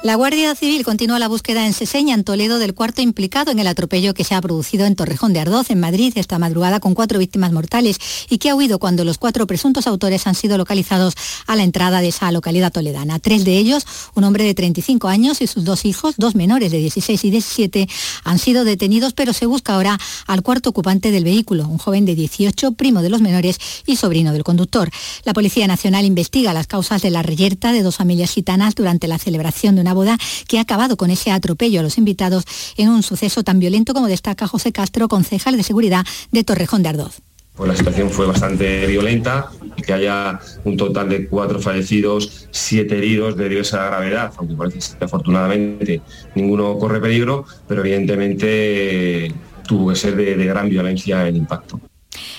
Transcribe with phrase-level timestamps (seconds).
[0.00, 3.66] La Guardia Civil continúa la búsqueda en Seseña, en Toledo, del cuarto implicado en el
[3.66, 7.18] atropello que se ha producido en Torrejón de Ardoz, en Madrid, esta madrugada con cuatro
[7.18, 7.98] víctimas mortales
[8.30, 11.14] y que ha huido cuando los cuatro presuntos autores han sido localizados
[11.48, 13.18] a la entrada de esa localidad toledana.
[13.18, 13.84] Tres de ellos,
[14.14, 17.88] un hombre de 35 años y sus dos hijos, dos menores de 16 y 17,
[18.22, 22.14] han sido detenidos, pero se busca ahora al cuarto ocupante del vehículo, un joven de
[22.14, 24.90] 18, primo de los menores y sobrino del conductor.
[25.24, 29.18] La Policía Nacional investiga las causas de la reyerta de dos familias gitanas durante la
[29.18, 32.44] celebración de una boda que ha acabado con ese atropello a los invitados
[32.76, 36.88] en un suceso tan violento como destaca José Castro, concejal de seguridad de Torrejón de
[36.90, 37.20] Ardoz.
[37.56, 39.50] Pues la situación fue bastante violenta,
[39.84, 45.04] que haya un total de cuatro fallecidos, siete heridos de diversa gravedad, aunque parece que
[45.04, 46.00] afortunadamente
[46.36, 49.34] ninguno corre peligro, pero evidentemente
[49.66, 51.80] tuvo que ser de gran violencia el impacto.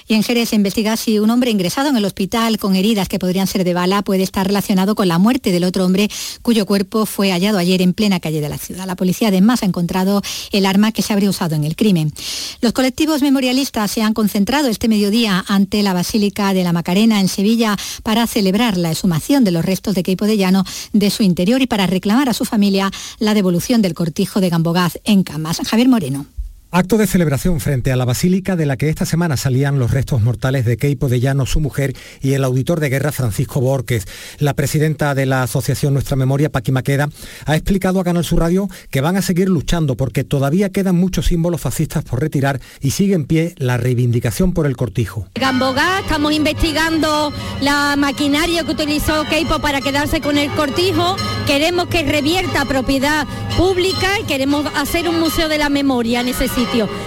[0.08, 3.20] Y en Jerez se investiga si un hombre ingresado en el hospital con heridas que
[3.20, 6.10] podrían ser de bala puede estar relacionado con la muerte del otro hombre
[6.42, 8.86] cuyo cuerpo fue hallado ayer en plena calle de la ciudad.
[8.86, 10.22] La policía además ha encontrado
[10.52, 12.14] el arma que se habría usado en el crimen.
[12.62, 17.28] Los colectivos memorialistas se han concentrado este mediodía ante la Basílica de la Macarena en
[17.28, 21.62] Sevilla para celebrar la exhumación de los restos de Queipo de Llano de su interior
[21.62, 25.62] y para reclamar a su familia la devolución del cortijo de Gambogaz en Camas.
[25.66, 26.39] Javier Moreno.
[26.72, 30.22] Acto de celebración frente a la basílica de la que esta semana salían los restos
[30.22, 34.06] mortales de Keipo de Llano, su mujer, y el auditor de guerra Francisco Borges.
[34.38, 37.10] La presidenta de la Asociación Nuestra Memoria, Paqui Maqueda,
[37.48, 41.26] ha explicado a Canal Sur Radio que van a seguir luchando porque todavía quedan muchos
[41.26, 45.28] símbolos fascistas por retirar y sigue en pie la reivindicación por el cortijo.
[45.34, 51.16] Gambogá, estamos investigando la maquinaria que utilizó Keipo para quedarse con el cortijo.
[51.48, 53.26] Queremos que revierta propiedad
[53.58, 56.22] pública y queremos hacer un museo de la memoria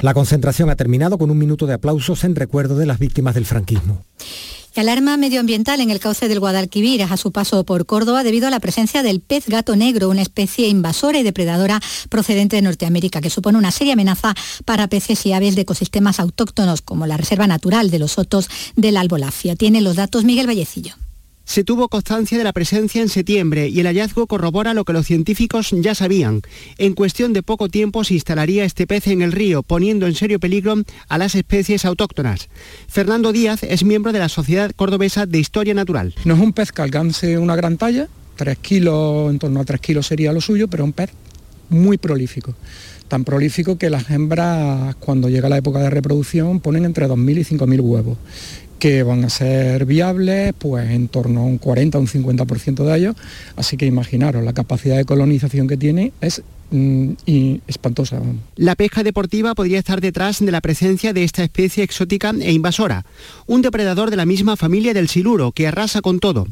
[0.01, 3.45] la concentración ha terminado con un minuto de aplausos en recuerdo de las víctimas del
[3.45, 4.03] franquismo.
[4.75, 8.51] Y alarma medioambiental en el cauce del Guadalquivir a su paso por Córdoba debido a
[8.51, 13.29] la presencia del pez gato negro, una especie invasora y depredadora procedente de Norteamérica que
[13.29, 17.91] supone una seria amenaza para peces y aves de ecosistemas autóctonos como la Reserva Natural
[17.91, 19.57] de los Sotos del Albolafia.
[19.57, 20.95] Tiene los datos Miguel Vallecillo.
[21.53, 25.05] Se tuvo constancia de la presencia en septiembre y el hallazgo corrobora lo que los
[25.05, 26.41] científicos ya sabían.
[26.79, 30.41] En cuestión de poco tiempo se instalaría este pez en el río, poniendo en serio
[30.41, 30.77] peligro
[31.11, 32.49] a las especies autóctonas.
[32.89, 36.15] Fernando Díaz es miembro de la Sociedad Cordobesa de Historia Natural.
[36.25, 39.79] No es un pez que alcance una gran talla, 3 kilos, en torno a 3
[39.79, 41.11] kilos sería lo suyo, pero un pez
[41.69, 42.55] muy prolífico
[43.09, 47.45] tan prolífico que las hembras cuando llega la época de reproducción ponen entre 2.000 y
[47.45, 48.17] 5.000 huevos
[48.83, 52.99] que van a ser viables pues en torno a un 40 o un 50% de
[52.99, 53.15] ellos,
[53.55, 58.21] así que imaginaros, la capacidad de colonización que tiene es mm, y espantosa.
[58.57, 63.05] La pesca deportiva podría estar detrás de la presencia de esta especie exótica e invasora,
[63.47, 66.49] un depredador de la misma familia del siluro que arrasa con todo.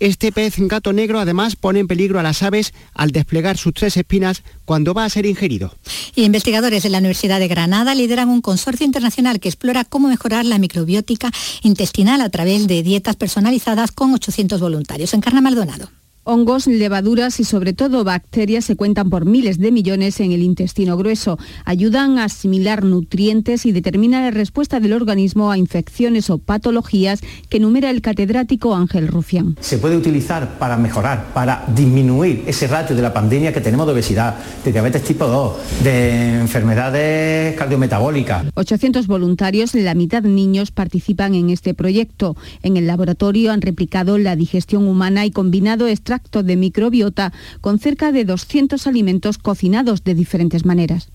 [0.00, 3.96] Este pez gato negro además pone en peligro a las aves al desplegar sus tres
[3.96, 5.74] espinas cuando va a ser ingerido.
[6.14, 10.44] Y investigadores de la Universidad de Granada lideran un consorcio internacional que explora cómo mejorar
[10.44, 11.30] la microbiótica
[11.62, 15.14] intestinal a través de dietas personalizadas con 800 voluntarios.
[15.14, 15.90] Encarna Maldonado.
[16.26, 20.96] Hongos, levaduras y sobre todo bacterias se cuentan por miles de millones en el intestino
[20.96, 21.38] grueso.
[21.66, 27.20] Ayudan a asimilar nutrientes y determinan la respuesta del organismo a infecciones o patologías
[27.50, 29.56] que enumera el catedrático Ángel Rufián.
[29.60, 33.92] Se puede utilizar para mejorar, para disminuir ese ratio de la pandemia que tenemos de
[33.92, 38.46] obesidad, de diabetes tipo 2, de enfermedades cardiometabólicas.
[38.54, 42.34] 800 voluntarios, la mitad niños, participan en este proyecto.
[42.62, 48.12] En el laboratorio han replicado la digestión humana y combinado extractos de microbiota con cerca
[48.12, 51.08] de 200 alimentos cocinados de diferentes maneras.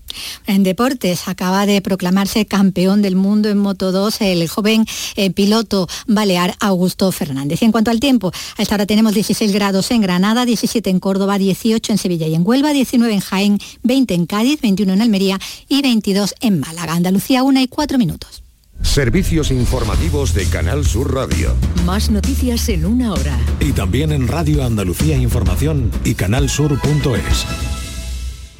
[0.46, 4.84] En deportes acaba de proclamarse campeón del mundo en Moto 2 el joven
[5.16, 7.62] eh, piloto balear Augusto Fernández.
[7.62, 11.00] Y en cuanto al tiempo, a esta hora tenemos 16 grados en Granada, 17 en
[11.00, 15.02] Córdoba, 18 en Sevilla y en Huelva, 19 en Jaén, 20 en Cádiz, 21 en
[15.02, 16.92] Almería y 22 en Málaga.
[16.92, 18.42] Andalucía, 1 y 4 minutos.
[18.82, 21.54] Servicios informativos de Canal Sur Radio.
[21.84, 23.38] Más noticias en una hora.
[23.60, 27.46] Y también en Radio Andalucía Información y canalsur.es.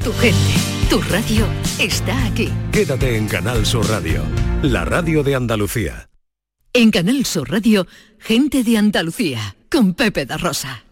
[0.03, 0.39] Tu gente,
[0.89, 1.47] tu radio
[1.79, 2.49] está aquí.
[2.73, 4.23] Quédate en Canal Sur Radio,
[4.63, 6.09] la radio de Andalucía.
[6.73, 7.87] En Canal Sur Radio,
[8.19, 10.85] gente de Andalucía, con Pepe da Rosa.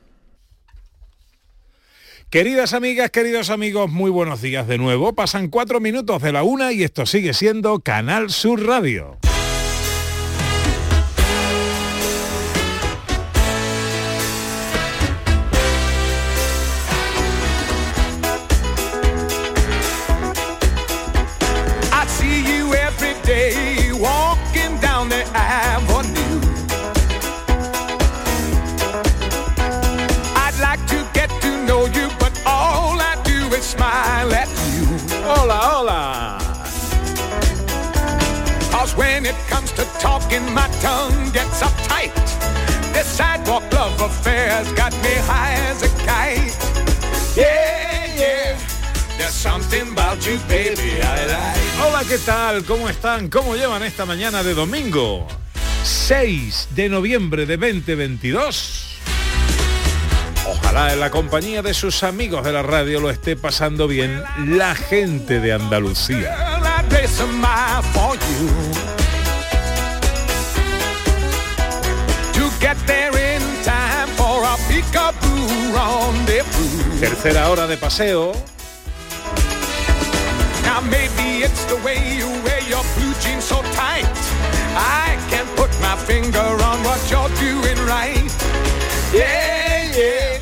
[2.30, 5.14] Queridas amigas, queridos amigos, muy buenos días de nuevo.
[5.14, 9.16] Pasan cuatro minutos de la una y esto sigue siendo Canal Sur Radio.
[38.98, 42.12] When it comes to talking, my tongue gets uptight.
[42.92, 46.58] This sidewalk love affair's got me high as a kite.
[47.36, 48.58] Yeah, yeah.
[51.80, 52.64] Hola, ¿qué tal?
[52.64, 53.28] ¿Cómo están?
[53.28, 55.26] ¿Cómo llevan esta mañana de domingo?
[55.84, 58.98] 6 de noviembre de 2022.
[60.46, 64.74] Ojalá en la compañía de sus amigos de la radio lo esté pasando bien la
[64.74, 66.47] gente de Andalucía.
[66.88, 68.49] Girl, I'd pay some mile for you.
[72.35, 77.00] To get there in time for a peekaboo rendezvous.
[77.00, 78.32] Tercera hora de paseo.
[80.62, 84.06] Now maybe it's the way you wear your blue jeans so tight.
[84.76, 88.31] I can't put my finger on what you're doing right.
[89.12, 90.40] Yeah, yeah.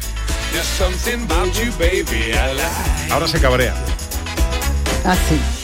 [0.53, 3.13] There's something about you, baby, I like.
[3.13, 3.75] Ahora se cabrea.
[5.05, 5.56] Así.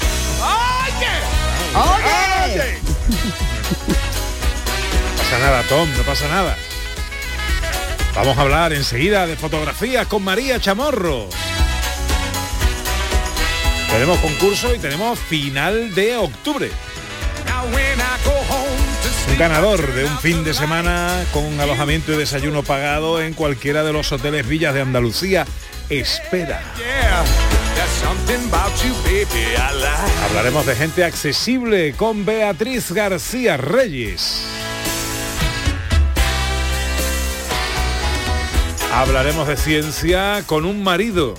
[1.74, 2.78] ¡Oye!
[5.08, 6.56] No pasa nada, Tom, no pasa nada.
[8.14, 11.28] Vamos a hablar enseguida de fotografías con María Chamorro.
[13.90, 16.70] Tenemos concurso y tenemos final de octubre.
[19.28, 23.92] Un ganador de un fin de semana con alojamiento y desayuno pagado en cualquiera de
[23.92, 25.46] los hoteles Villas de Andalucía.
[25.88, 26.62] Espera.
[26.76, 27.61] yeah.
[27.92, 30.12] There's something about you, baby, I like.
[30.24, 34.44] Hablaremos de gente accesible con Beatriz García Reyes.
[38.94, 41.34] Hablaremos de ciencia con un marido.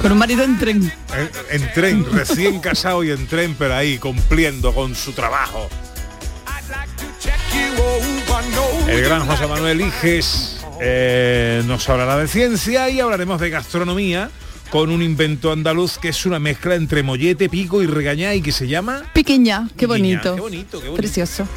[0.00, 0.92] Con un marido en tren.
[1.14, 5.68] En, en tren, recién casado y en tren, pero ahí cumpliendo con su trabajo.
[8.88, 14.30] El gran José Manuel Iges eh, nos hablará de ciencia y hablaremos de gastronomía
[14.70, 18.52] con un invento andaluz que es una mezcla entre mollete, pico y regañá y que
[18.52, 19.04] se llama...
[19.12, 19.88] Piquiña, qué Piquiña.
[19.88, 20.34] bonito.
[20.34, 20.96] Qué bonito, qué bonito.
[20.96, 21.48] Precioso.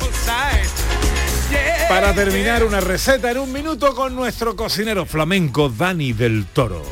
[1.90, 6.84] Para terminar una receta en un minuto con nuestro cocinero flamenco Dani del Toro.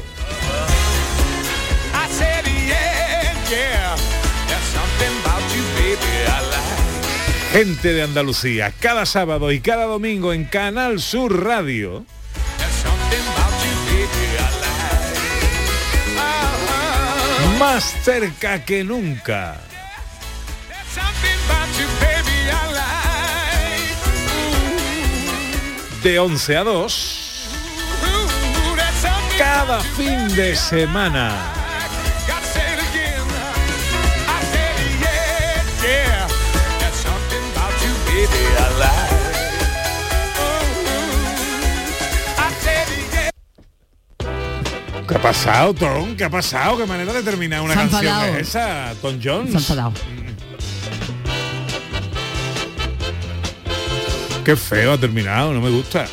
[7.52, 12.06] Gente de Andalucía, cada sábado y cada domingo en Canal Sur Radio.
[17.60, 19.58] Más cerca que nunca.
[26.04, 27.50] De 11 a 2.
[28.04, 31.34] Ooh, there's something Cada fin de semana.
[36.80, 39.07] There's something about you.
[45.08, 46.16] ¿Qué ha pasado, Tom?
[46.18, 46.78] ¿Qué ha pasado?
[46.78, 48.36] ¿Qué manera de terminar una canción enfadado.
[48.36, 49.52] es esa, Tom Jones?
[49.52, 49.94] Se enfadado.
[54.44, 56.06] Qué feo ha terminado, no me gusta.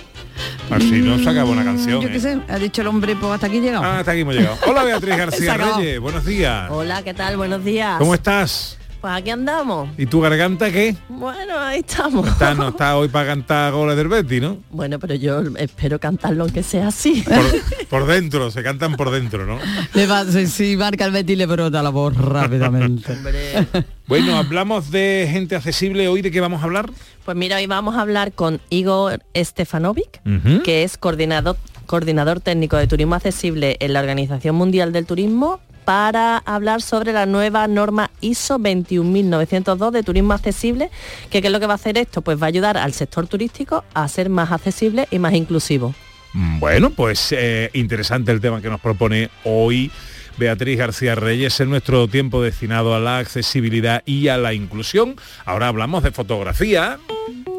[0.70, 1.98] Así no se acaba una canción.
[1.98, 2.20] Mm, Yo ¿eh?
[2.20, 3.86] sé, ha dicho el hombre, pues hasta aquí llegamos.
[3.86, 4.56] Ah, hasta aquí hemos llegado.
[4.66, 5.56] Hola Beatriz García.
[5.56, 6.70] Reyes, buenos días.
[6.70, 7.36] Hola, ¿qué tal?
[7.36, 7.98] Buenos días.
[7.98, 8.78] ¿Cómo estás?
[9.04, 9.90] Pues aquí andamos.
[9.98, 10.96] ¿Y tu garganta qué?
[11.10, 12.26] Bueno, ahí estamos.
[12.26, 14.56] Está, no está hoy para cantar goles del Betty, ¿no?
[14.70, 17.22] Bueno, pero yo espero cantarlo aunque sea así.
[17.22, 19.58] Por, por dentro, se cantan por dentro, ¿no?
[19.92, 23.14] Le va, si, si marca el Betis le brota la voz rápidamente.
[24.06, 26.08] Bueno, hablamos de gente accesible.
[26.08, 26.90] ¿Hoy de qué vamos a hablar?
[27.24, 30.22] Pues mira, hoy vamos a hablar con Igor Stefanovic,
[30.62, 31.56] que es coordinador,
[31.86, 37.26] coordinador técnico de turismo accesible en la Organización Mundial del Turismo, para hablar sobre la
[37.26, 40.90] nueva norma ISO 21902 de turismo accesible,
[41.30, 42.22] que qué es lo que va a hacer esto?
[42.22, 45.94] Pues va a ayudar al sector turístico a ser más accesible y más inclusivo.
[46.32, 49.90] Mm, Bueno, pues eh, interesante el tema que nos propone hoy
[50.36, 55.16] Beatriz García Reyes en nuestro tiempo destinado a la accesibilidad y a la inclusión.
[55.44, 56.98] Ahora hablamos de fotografía.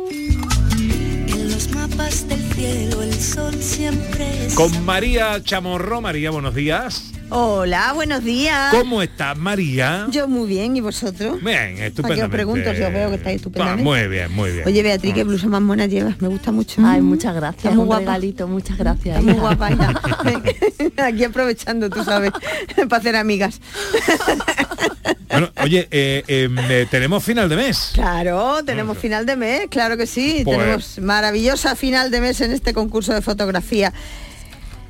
[0.10, 6.02] En los mapas del cielo el sol siempre es Con María Chamorro.
[6.02, 7.15] María, buenos días.
[7.30, 8.72] Hola, buenos días.
[8.74, 10.06] ¿Cómo estás, María?
[10.12, 11.44] Yo muy bien, ¿y vosotros?
[11.44, 12.02] Bien, estupendamente.
[12.02, 13.84] ¿Para qué os pregunto si os veo que estáis Ah, estupendamente?
[13.84, 14.68] muy bien, muy bien.
[14.68, 16.82] Oye, Beatriz, qué blusa más mona llevas, me gusta mucho.
[16.86, 17.66] Ay, muchas gracias.
[17.66, 18.00] Está muy guapa.
[18.02, 19.18] regalito, muchas gracias.
[19.20, 19.70] Está muy guapa.
[21.04, 22.32] Aquí aprovechando, tú sabes,
[22.90, 23.60] para hacer amigas.
[25.30, 27.90] Bueno, oye, eh, em, eh, tenemos final de mes.
[27.94, 30.42] Claro, tenemos final de mes, claro que sí.
[30.46, 33.92] Pues- tenemos maravillosa final de mes en este concurso de fotografía.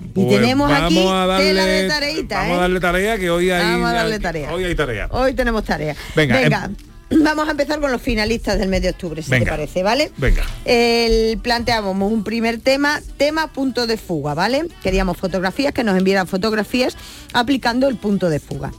[0.05, 2.57] Y Pues tenemos aquí a darle, tela de tareita, Vamos ¿eh?
[2.57, 3.63] a darle tarea que hoy hay.
[3.63, 4.53] Vamos a darle tarea.
[4.53, 5.07] Hoy hay tarea.
[5.11, 5.95] Hoy tenemos tarea.
[6.15, 6.71] Venga, Venga,
[7.09, 10.11] vamos a empezar con los finalistas del mes de octubre, si te parece, ¿vale?
[10.17, 10.43] Venga.
[10.65, 14.67] El, planteamos un primer tema, tema punto de fuga, ¿vale?
[14.81, 16.97] Queríamos fotografías, que nos enviaran fotografías
[17.33, 18.71] aplicando el punto de fuga.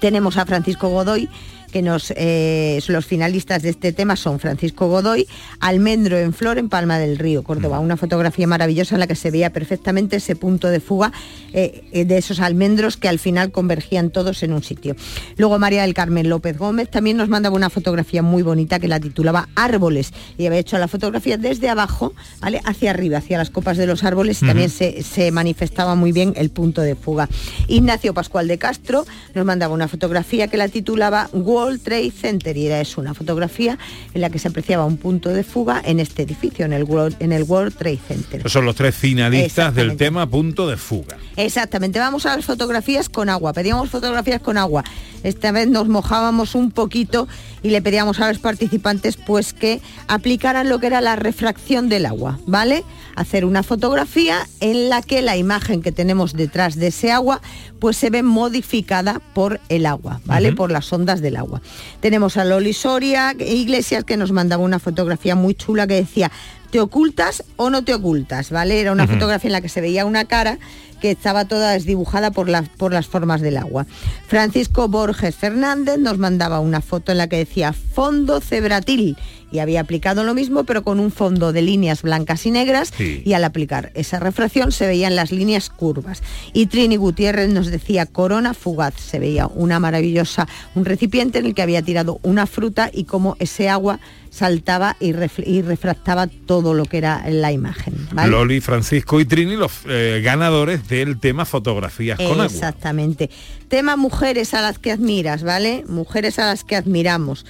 [0.00, 1.28] Tenemos a Francisco Godoy,
[1.70, 5.26] que nos eh, los finalistas de este tema son Francisco Godoy,
[5.60, 7.80] Almendro en Flor en Palma del Río, Córdoba.
[7.80, 11.12] Una fotografía maravillosa en la que se veía perfectamente ese punto de fuga
[11.52, 14.96] eh, eh, de esos almendros que al final convergían todos en un sitio.
[15.36, 19.00] Luego María del Carmen López Gómez también nos mandaba una fotografía muy bonita que la
[19.00, 22.60] titulaba Árboles y había hecho la fotografía desde abajo, ¿vale?
[22.64, 26.32] Hacia arriba, hacia las copas de los árboles y también se, se manifestaba muy bien
[26.36, 27.28] el punto de fuga.
[27.68, 32.66] Ignacio Pascual de Castro nos mandaba una fotografía que la titulaba World Trade Center y
[32.66, 33.78] era eso, una fotografía
[34.14, 37.16] en la que se apreciaba un punto de fuga en este edificio, en el World,
[37.20, 38.40] en el World Trade Center.
[38.40, 41.18] Esos son los tres finalistas del tema punto de fuga.
[41.36, 43.52] Exactamente, vamos a las fotografías con agua.
[43.52, 44.84] Pedíamos fotografías con agua.
[45.22, 47.28] Esta vez nos mojábamos un poquito
[47.62, 52.06] y le pedíamos a los participantes pues que aplicaran lo que era la refracción del
[52.06, 52.84] agua, ¿vale?
[53.20, 57.42] Hacer una fotografía en la que la imagen que tenemos detrás de ese agua
[57.78, 60.54] pues se ve modificada por el agua, ¿vale?
[60.54, 61.60] Por las ondas del agua.
[62.00, 66.32] Tenemos a Loli Soria Iglesias que nos mandaba una fotografía muy chula que decía
[66.70, 68.50] ¿te ocultas o no te ocultas?
[68.50, 68.80] ¿Vale?
[68.80, 70.58] Era una fotografía en la que se veía una cara
[71.00, 73.86] que estaba toda desdibujada por las, por las formas del agua.
[74.26, 79.16] Francisco Borges Fernández nos mandaba una foto en la que decía fondo cebratil
[79.50, 83.22] y había aplicado lo mismo pero con un fondo de líneas blancas y negras Sí.
[83.24, 86.22] y al aplicar esa refracción se veían las líneas curvas.
[86.52, 91.54] Y Trini Gutiérrez nos decía corona fugaz, se veía una maravillosa, un recipiente en el
[91.54, 94.00] que había tirado una fruta y cómo ese agua
[94.30, 95.12] saltaba y,
[95.44, 97.94] y refractaba todo lo que era la imagen.
[98.12, 98.30] ¿vale?
[98.30, 102.46] Loli, Francisco y Trini, los eh, ganadores del tema fotografías con agua.
[102.46, 103.28] Exactamente.
[103.68, 105.84] Tema mujeres a las que admiras, ¿vale?
[105.88, 107.44] Mujeres a las que admiramos.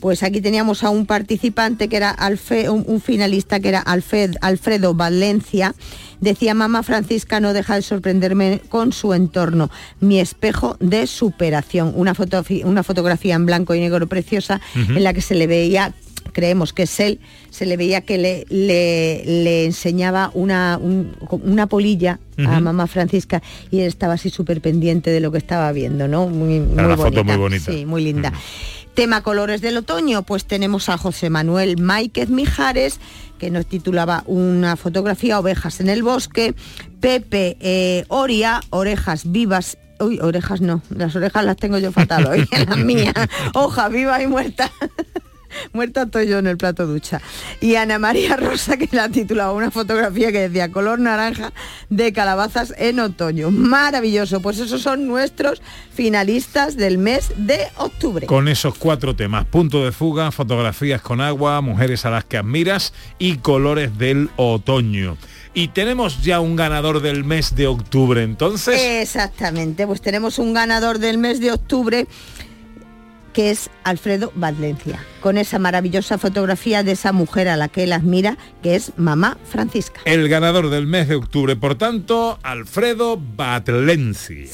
[0.00, 4.34] Pues aquí teníamos a un participante que era Alfe, un, un finalista que era Alfred,
[4.42, 5.74] Alfredo Valencia.
[6.20, 11.92] Decía, mamá Francisca no deja de sorprenderme con su entorno, mi espejo de superación.
[11.96, 15.94] Una, foto, una fotografía en blanco y negro preciosa en la que se le veía
[16.34, 21.66] creemos que es él, se le veía que le, le, le enseñaba una, un- una
[21.66, 26.08] polilla a mamá Francisca y él estaba así súper pendiente de lo que estaba viendo,
[26.08, 26.26] ¿no?
[26.28, 27.24] Muy, muy Era una foto bonita.
[27.24, 27.72] muy bonita.
[27.72, 28.32] Sí, muy linda.
[28.94, 33.00] Tema colores del otoño, pues tenemos a José Manuel Máiquez Mijares,
[33.38, 36.54] que nos titulaba una fotografía, ovejas en el bosque,
[37.00, 39.78] Pepe eh, Oria, orejas vivas.
[40.00, 43.14] Uy, orejas no, las orejas las tengo yo fatal hoy, las mías.
[43.54, 44.70] Hoja viva y muerta.
[45.72, 47.20] Muerta estoy yo en el plato ducha.
[47.60, 51.52] Y Ana María Rosa, que la titulaba una fotografía que decía color naranja
[51.90, 53.50] de calabazas en otoño.
[53.50, 54.40] Maravilloso.
[54.40, 58.26] Pues esos son nuestros finalistas del mes de octubre.
[58.26, 62.92] Con esos cuatro temas, punto de fuga, fotografías con agua, mujeres a las que admiras
[63.18, 65.16] y colores del otoño.
[65.56, 68.80] Y tenemos ya un ganador del mes de octubre, entonces...
[68.82, 72.08] Exactamente, pues tenemos un ganador del mes de octubre
[73.34, 77.92] que es Alfredo Valencia, con esa maravillosa fotografía de esa mujer a la que él
[77.92, 80.00] admira, que es mamá Francisca.
[80.06, 84.48] El ganador del mes de octubre, por tanto, Alfredo Batlenzi.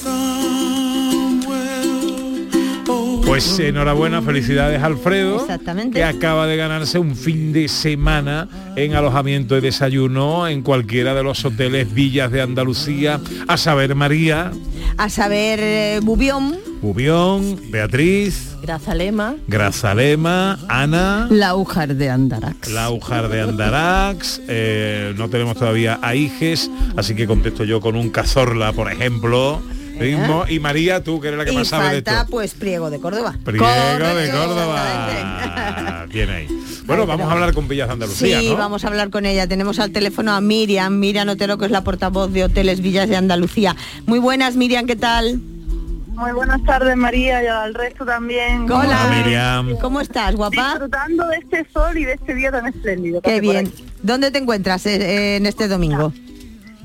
[3.31, 6.01] Pues enhorabuena, felicidades Alfredo, Exactamente.
[6.01, 11.23] que acaba de ganarse un fin de semana en alojamiento y desayuno en cualquiera de
[11.23, 14.51] los hoteles villas de Andalucía, a saber María,
[14.99, 19.37] A saber, eh, Bubión, Bubión, Beatriz, Grazalema.
[19.47, 22.69] Grazalema, Ana, Laujar de Andarax.
[22.73, 28.11] Laujar de Andarax, eh, no tenemos todavía a Iges, así que contesto yo con un
[28.11, 29.63] cazorla, por ejemplo.
[30.49, 32.11] Y María, tú que eres la que y más sabe de esto.
[32.11, 33.37] falta pues Priego de Córdoba.
[33.45, 36.07] Priego de Córdoba.
[36.13, 36.47] Bien ahí.
[36.87, 38.57] Bueno, vamos a hablar con Villas de Andalucía, Sí, ¿no?
[38.57, 39.47] vamos a hablar con ella.
[39.47, 43.17] Tenemos al teléfono a Miriam, Miriam Otero, que es la portavoz de Hoteles Villas de
[43.17, 43.77] Andalucía.
[44.07, 45.41] Muy buenas, Miriam, ¿qué tal?
[46.09, 48.71] Muy buenas tardes María y al resto también.
[48.71, 49.11] Hola.
[49.25, 49.77] Miriam.
[49.81, 50.71] ¿Cómo estás, guapa?
[50.73, 53.23] Disfrutando de este sol y de este día tan espléndido.
[53.23, 53.73] Qué bien.
[54.03, 56.13] ¿Dónde te encuentras eh, eh, en este domingo?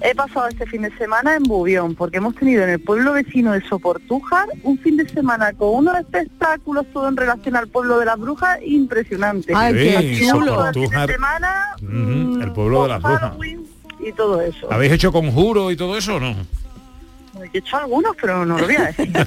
[0.02, 3.54] He pasado este fin de semana en Bubión porque hemos tenido en el pueblo vecino
[3.54, 8.06] de Soportújar un fin de semana con unos espectáculos todo en relación al pueblo de
[8.06, 9.54] las brujas impresionante.
[9.56, 10.40] Ay, qué Chulo.
[10.46, 10.68] chulo.
[10.68, 11.12] El fin de Soportújar.
[11.12, 13.34] semana Ujú, el pueblo de las brujas.
[14.00, 14.72] Y todo eso.
[14.72, 16.36] ¿Habéis hecho conjuro y todo eso o no?
[17.54, 19.12] He hecho algunos, pero no lo voy a decir.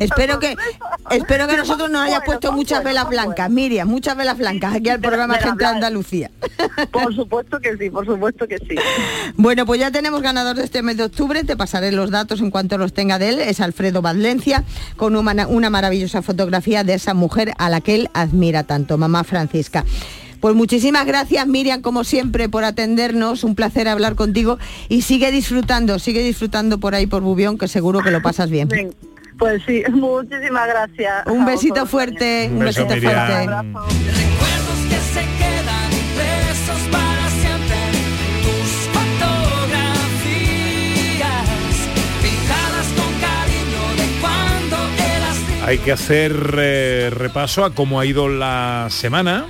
[0.00, 0.56] espero que
[1.10, 5.00] espero que nosotros nos hayas puesto muchas velas blancas, Miriam, muchas velas blancas aquí al
[5.00, 5.74] programa velas Central.
[5.76, 6.30] Andalucía.
[6.92, 8.76] Por supuesto que sí, por supuesto que sí.
[9.36, 12.50] Bueno, pues ya tenemos ganador de este mes de octubre, te pasaré los datos en
[12.50, 14.64] cuanto los tenga de él, es Alfredo Valencia,
[14.96, 19.24] con una, una maravillosa fotografía de esa mujer a la que él admira tanto, mamá
[19.24, 19.84] Francisca.
[20.40, 25.98] Pues muchísimas gracias Miriam, como siempre, por atendernos, un placer hablar contigo y sigue disfrutando,
[25.98, 28.68] sigue disfrutando por ahí por Bubión, que seguro que lo pasas bien.
[29.38, 31.26] Pues sí, muchísimas gracias.
[31.26, 33.10] Un besito fuerte, un, besito fuerte.
[33.10, 33.66] Recuerdos
[34.88, 37.76] que se quedan impresos para siempre.
[38.42, 39.98] Tus fotografías
[42.22, 48.28] pintadas con cariño de cuando eras Hay que hacer eh, repaso a cómo ha ido
[48.28, 49.46] la semana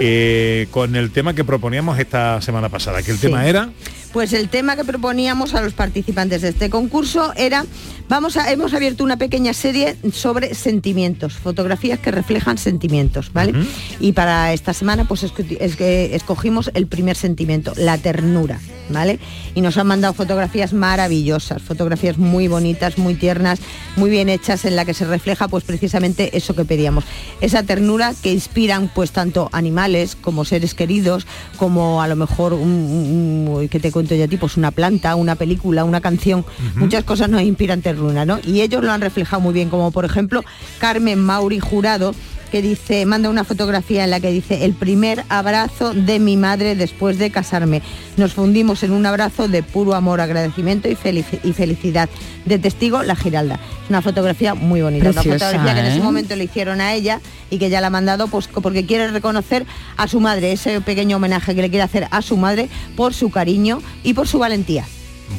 [0.00, 3.26] Eh, con el tema que proponíamos esta semana pasada, que el Sí.
[3.26, 3.70] tema era...
[4.12, 7.64] Pues el tema que proponíamos a los participantes de este concurso era,
[8.08, 13.52] vamos a, hemos abierto una pequeña serie sobre sentimientos, fotografías que reflejan sentimientos, ¿vale?
[14.00, 15.32] Y para esta semana pues es
[15.76, 19.18] que escogimos el primer sentimiento, la ternura, ¿vale?
[19.54, 23.58] Y nos han mandado fotografías maravillosas, fotografías muy bonitas, muy tiernas,
[23.96, 27.04] muy bien hechas en la que se refleja pues precisamente eso que pedíamos,
[27.40, 32.60] esa ternura que inspiran pues tanto animales como seres queridos, como a lo mejor un,
[32.70, 36.44] un- un- que te cuento yo a ti, pues una planta, una película, una canción,
[36.76, 37.93] muchas cosas nos inspiran ternura,
[38.24, 38.38] ¿no?
[38.44, 40.44] Y ellos lo han reflejado muy bien, como por ejemplo
[40.78, 42.14] Carmen Mauri Jurado,
[42.50, 46.76] que dice, manda una fotografía en la que dice el primer abrazo de mi madre
[46.76, 47.82] después de casarme.
[48.16, 52.08] Nos fundimos en un abrazo de puro amor, agradecimiento y, felici- y felicidad.
[52.44, 53.56] De testigo, la Giralda.
[53.56, 55.02] Es una fotografía muy bonita.
[55.10, 56.02] Preciosa, una fotografía que en ese ¿eh?
[56.02, 57.20] momento le hicieron a ella
[57.50, 61.16] y que ya la ha mandado pues porque quiere reconocer a su madre, ese pequeño
[61.16, 64.84] homenaje que le quiere hacer a su madre por su cariño y por su valentía.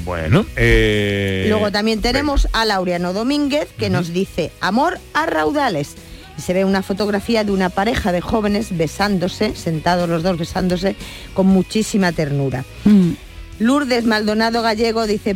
[0.04, 5.96] Bueno, eh, Luego también tenemos a Laureano Domínguez que nos dice amor a raudales.
[6.38, 10.96] Y se ve una fotografía de una pareja de jóvenes besándose, sentados los dos besándose,
[11.34, 12.66] con muchísima ternura.
[13.60, 15.36] Lourdes Maldonado Gallego dice,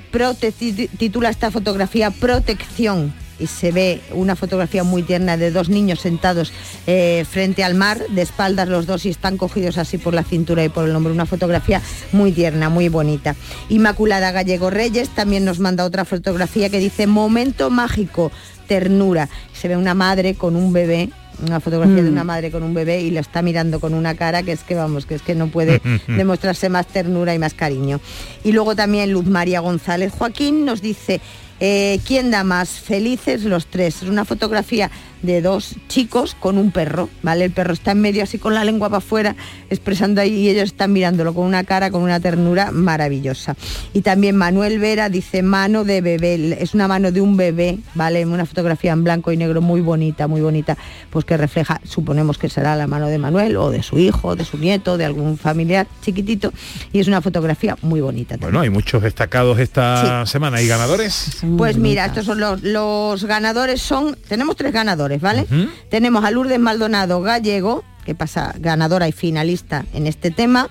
[0.98, 3.13] titula esta fotografía Protección.
[3.39, 6.51] Y se ve una fotografía muy tierna de dos niños sentados
[6.88, 10.63] eh, frente al mar, de espaldas los dos y están cogidos así por la cintura
[10.63, 11.13] y por el hombro.
[11.13, 13.35] Una fotografía muy tierna, muy bonita.
[13.70, 18.31] Inmaculada Gallego Reyes también nos manda otra fotografía que dice Momento mágico,
[18.68, 19.29] ternura.
[19.53, 21.09] Se ve una madre con un bebé
[21.42, 22.13] una fotografía de Mm.
[22.13, 24.75] una madre con un bebé y lo está mirando con una cara que es que
[24.75, 28.00] vamos, que es que no puede demostrarse más ternura y más cariño.
[28.44, 31.22] Y luego también Luz María González Joaquín nos dice,
[31.59, 32.69] eh, ¿quién da más?
[32.69, 34.03] Felices los tres.
[34.03, 34.89] Es una fotografía
[35.22, 37.45] de dos chicos con un perro, ¿vale?
[37.45, 39.35] El perro está en medio así con la lengua para afuera,
[39.69, 43.55] expresando ahí y ellos están mirándolo con una cara, con una ternura maravillosa.
[43.93, 48.25] Y también Manuel Vera dice mano de bebé, es una mano de un bebé, ¿vale?
[48.25, 50.77] Una fotografía en blanco y negro muy bonita, muy bonita,
[51.09, 54.45] pues que refleja, suponemos que será la mano de Manuel o de su hijo, de
[54.45, 56.53] su nieto, de algún familiar chiquitito.
[56.93, 58.35] Y es una fotografía muy bonita.
[58.35, 58.51] también.
[58.51, 60.61] Bueno, hay muchos destacados esta semana.
[60.61, 61.43] ¿Y ganadores?
[61.57, 65.46] Pues mira, estos son los, los ganadores, son, tenemos tres ganadores, ¿vale?
[65.90, 70.70] Tenemos a Lourdes Maldonado Gallego, que pasa ganadora y finalista en este tema,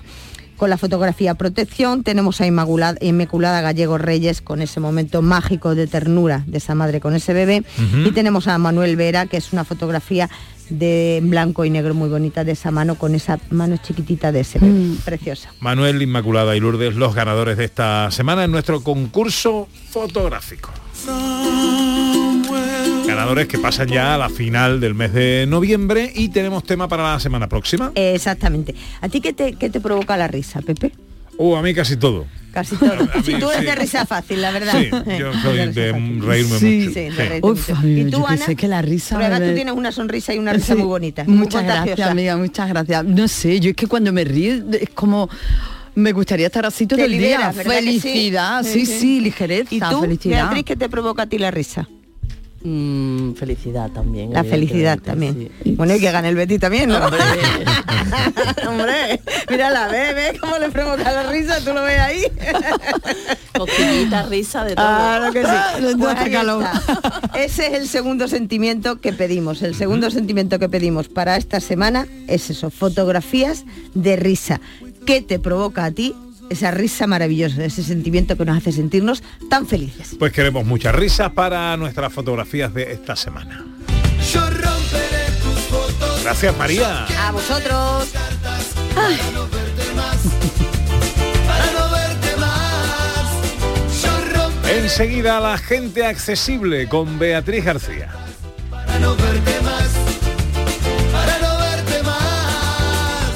[0.59, 2.03] con la fotografía Protección.
[2.03, 6.99] Tenemos a Inmaculada, Inmaculada Gallego Reyes con ese momento mágico de ternura de esa madre
[6.99, 7.63] con ese bebé.
[8.05, 10.29] Y tenemos a Manuel Vera, que es una fotografía
[10.69, 14.59] de blanco y negro muy bonita de esa mano con esa mano chiquitita de ese
[14.59, 14.95] bebé.
[15.05, 15.49] Preciosa.
[15.61, 20.71] Manuel, Inmaculada y Lourdes, los ganadores de esta semana en nuestro concurso fotográfico.
[23.19, 27.03] Ganadores que pasan ya a la final del mes de noviembre y tenemos tema para
[27.03, 27.91] la semana próxima.
[27.93, 28.73] Exactamente.
[29.01, 30.93] ¿A ti qué te, qué te provoca la risa, Pepe?
[31.37, 32.27] Uh, a mí casi todo.
[32.53, 32.95] Casi todo.
[33.25, 33.65] Si tú eres sí.
[33.65, 34.71] de risa fácil, la verdad.
[34.79, 36.87] Sí, yo soy de reírme Sí.
[36.87, 36.93] mucho.
[36.93, 38.37] Sí, de ¿Y tú, Ana?
[38.45, 40.87] sé que la risa además me- tú tienes una sonrisa y una risa Sí, muy
[40.87, 41.25] bonita.
[41.27, 43.03] Muchas gracias, amiga, muchas gracias.
[43.03, 45.29] No sé, yo es que cuando me río es como
[45.93, 47.51] me gustaría estar así todo Te el día.
[47.51, 49.19] Felicidad, sí, Sí, sí, sí.
[49.19, 50.43] ligereza, ¿Y tú, felicidad.
[50.45, 51.89] Beatriz, qué te provoca a ti la risa?
[52.61, 54.33] Mm, felicidad también.
[54.33, 55.49] La felicidad también.
[55.77, 56.97] Bueno, y que gane el Betty también, ¿no?
[56.97, 57.19] Hombre.
[58.67, 62.23] Hombre, mira la ve, ve cómo le provoca la risa, tú lo ves ahí.
[63.57, 64.85] Cosquillita, risa, de todo.
[64.85, 65.49] Claro que sí.
[65.99, 67.51] Pues.
[67.51, 69.61] Ese es el segundo sentimiento que pedimos.
[69.61, 74.59] El segundo sentimiento que pedimos para esta semana es eso, fotografías de risa.
[75.05, 76.15] ¿Qué te provoca a ti
[76.49, 80.15] esa risa maravillosa, ese sentimiento que nos hace sentirnos tan felices?
[80.17, 83.63] Pues queremos muchas risas para nuestras fotografías de esta semana.
[84.33, 86.23] Yo romperé tus fotos.
[86.23, 87.05] Gracias María.
[87.27, 88.09] A vosotros.
[88.95, 90.17] Para no verte más.
[91.47, 94.03] Para no verte más.
[94.03, 98.09] Yo romperé Enseguida la gente accesible con Beatriz García.
[98.69, 99.89] para no verte más.
[101.11, 103.33] Para no verte más.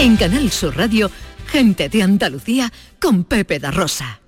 [0.00, 1.10] En Canal Sur Radio,
[1.48, 4.20] gente de Andalucía con Pepe da Rosa.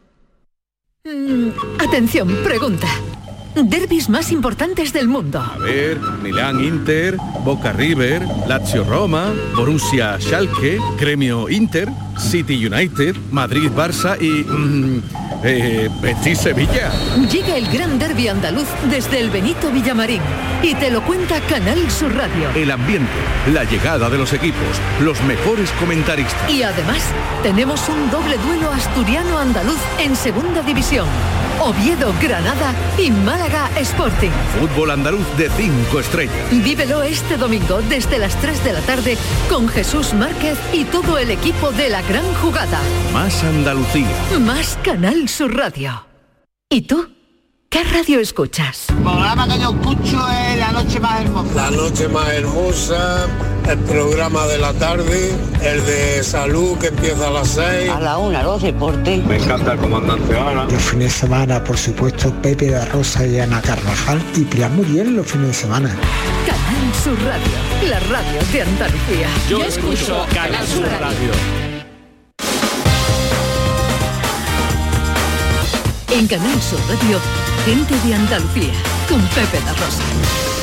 [1.05, 2.89] Mm, atención, pregunta.
[3.55, 5.41] Derbis más importantes del mundo.
[5.41, 11.89] A ver, Milán Inter, Boca River, Lazio Roma, Borussia Schalke, Gremio Inter.
[12.21, 14.45] City United, Madrid Barça y...
[14.45, 15.03] mm,
[15.43, 16.93] eh, Betis Sevilla.
[17.31, 20.21] Llega el gran derby andaluz desde el Benito Villamarín
[20.63, 22.51] y te lo cuenta Canal Sur Radio.
[22.55, 23.11] El ambiente,
[23.53, 24.61] la llegada de los equipos,
[25.01, 26.51] los mejores comentaristas.
[26.51, 27.03] Y además
[27.43, 31.07] tenemos un doble duelo asturiano-andaluz en segunda división.
[31.61, 34.31] Oviedo, Granada y Málaga Sporting.
[34.59, 36.51] Fútbol andaluz de cinco estrellas.
[36.51, 39.17] Vívelo este domingo desde las 3 de la tarde
[39.49, 42.81] con Jesús Márquez y todo el equipo de la gran jugada.
[43.13, 44.09] Más Andalucía.
[44.41, 46.07] Más Canal Sur Radio.
[46.69, 47.09] ¿Y tú?
[47.69, 48.89] ¿Qué radio escuchas?
[48.89, 51.55] El programa que yo escucho es La Noche Más Hermosa.
[51.55, 53.27] La noche más hermosa,
[53.69, 57.91] el programa de la tarde, el de salud que empieza a las 6.
[57.91, 59.25] A la una, los deportes.
[59.25, 60.65] Me encanta el comandante Ana.
[60.65, 65.17] Los fines de semana, por supuesto, Pepe de Rosa y Ana Carvajal y Pilar Muriel
[65.17, 65.89] los fines de semana.
[66.47, 69.29] Canal Sur Radio, la radio de Andalucía.
[69.49, 71.33] Yo escucho Canal Sur Radio.
[76.13, 77.19] En Canal Sur Radio,
[77.65, 78.73] gente de Andalucía,
[79.09, 80.60] con Pepe da Rosa.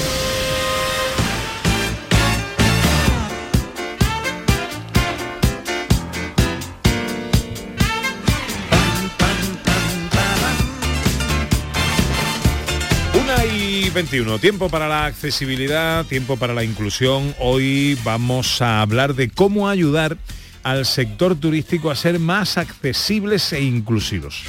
[13.97, 17.33] 21, tiempo para la accesibilidad, tiempo para la inclusión.
[17.39, 20.17] Hoy vamos a hablar de cómo ayudar
[20.61, 24.43] al sector turístico a ser más accesibles e inclusivos.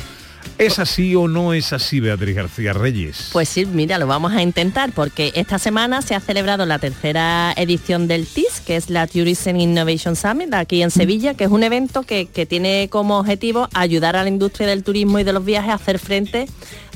[0.59, 3.31] ¿Es así o no es así, Beatriz García Reyes?
[3.33, 7.55] Pues sí, mira, lo vamos a intentar porque esta semana se ha celebrado la tercera
[7.57, 11.63] edición del TIS, que es la Tourism Innovation Summit, aquí en Sevilla, que es un
[11.63, 15.45] evento que, que tiene como objetivo ayudar a la industria del turismo y de los
[15.45, 16.49] viajes a hacer frente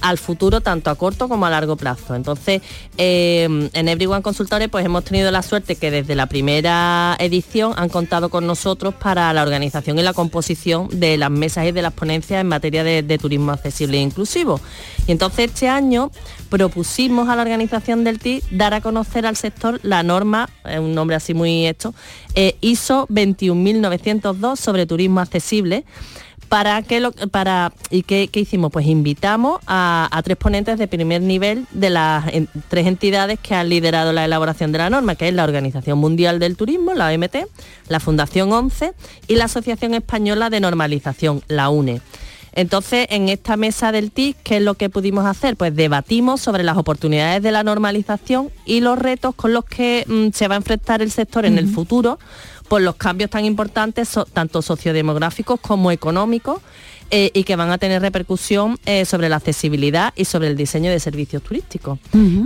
[0.02, 2.14] al futuro tanto a corto como a largo plazo.
[2.14, 2.60] Entonces,
[2.98, 7.88] eh, en Everyone Consultores pues hemos tenido la suerte que desde la primera edición han
[7.88, 11.92] contado con nosotros para la organización y la composición de las mesas y de las
[11.92, 14.60] ponencias en materia de, turismo accesible e inclusivo.
[15.06, 16.10] Y entonces este año
[16.50, 20.94] propusimos a la organización del TIC dar a conocer al sector la norma, es un
[20.94, 21.94] nombre así muy hecho,
[22.34, 25.84] eh, ISO 21902 sobre turismo accesible
[26.52, 30.86] para que lo, para y qué, qué hicimos pues invitamos a, a tres ponentes de
[30.86, 35.14] primer nivel de las en- tres entidades que han liderado la elaboración de la norma
[35.14, 37.36] que es la Organización Mundial del Turismo la OMT
[37.88, 38.92] la Fundación 11
[39.28, 42.02] y la Asociación Española de Normalización la UNE.
[42.54, 45.56] Entonces, en esta mesa del TIC, ¿qué es lo que pudimos hacer?
[45.56, 50.34] Pues debatimos sobre las oportunidades de la normalización y los retos con los que mm,
[50.36, 52.18] se va a enfrentar el sector en el futuro
[52.72, 56.62] por los cambios tan importantes, so- tanto sociodemográficos como económicos,
[57.10, 60.90] eh, y que van a tener repercusión eh, sobre la accesibilidad y sobre el diseño
[60.90, 61.98] de servicios turísticos.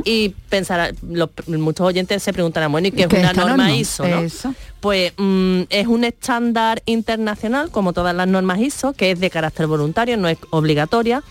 [0.05, 3.57] Y pensar, los- muchos oyentes se preguntarán, bueno, ¿y qué es ¿Qué es una norma
[3.69, 3.77] norma?
[3.77, 4.05] ISO?
[4.05, 4.23] no?
[4.81, 9.69] Pues mm, es un estándar internacional, como todas las normas ISO, que es de carácter
[9.69, 11.23] voluntario, no es obligatoria,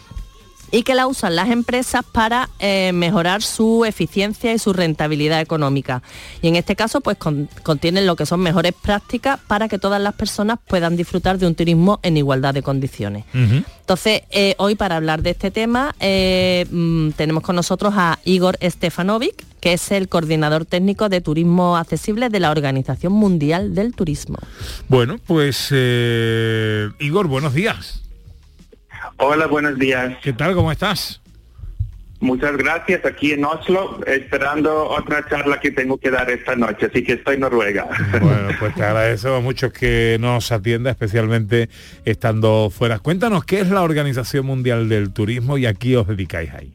[0.76, 6.04] y que la usan las empresas para eh, mejorar su eficiencia y su rentabilidad económica.
[6.42, 10.02] Y en este caso, pues con- contienen lo que son mejores prácticas para que todas
[10.02, 13.24] las personas puedan disfrutar de un turismo en igualdad de condiciones.
[13.34, 18.58] Entonces, eh, hoy para hablar de este tema eh, mm, tenemos con nosotros a Igor
[18.62, 24.40] Stefanovic, que es el coordinador técnico de turismo accesible de la Organización Mundial del Turismo.
[24.90, 28.02] Bueno, pues Igor, buenos días.
[29.18, 30.18] Hola, buenos días.
[30.22, 30.54] ¿Qué tal?
[30.56, 31.22] ¿Cómo estás?
[32.20, 33.06] Muchas gracias.
[33.06, 37.36] Aquí en Oslo, esperando otra charla que tengo que dar esta noche, así que estoy
[37.36, 37.88] en Noruega.
[38.12, 41.70] Bueno, pues te agradecemos mucho que nos atienda, especialmente
[42.04, 43.00] estando fuera.
[43.00, 46.74] Cuéntanos qué es la Organización Mundial del Turismo y a qué os dedicáis ahí.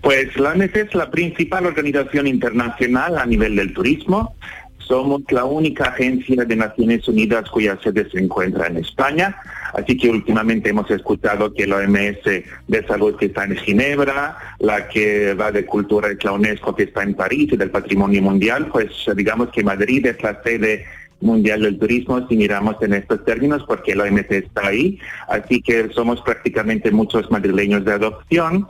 [0.00, 4.36] Pues la OMS es la principal organización internacional a nivel del turismo.
[4.78, 9.36] Somos la única agencia de Naciones Unidas cuya sede se encuentra en España,
[9.74, 14.88] así que últimamente hemos escuchado que la OMS de Salud que está en Ginebra, la
[14.88, 18.68] que va de Cultura es la UNESCO que está en París y del Patrimonio Mundial,
[18.72, 20.84] pues digamos que Madrid es la sede
[21.20, 25.88] mundial del turismo si miramos en estos términos porque la OMS está ahí, así que
[25.90, 28.66] somos prácticamente muchos madrileños de adopción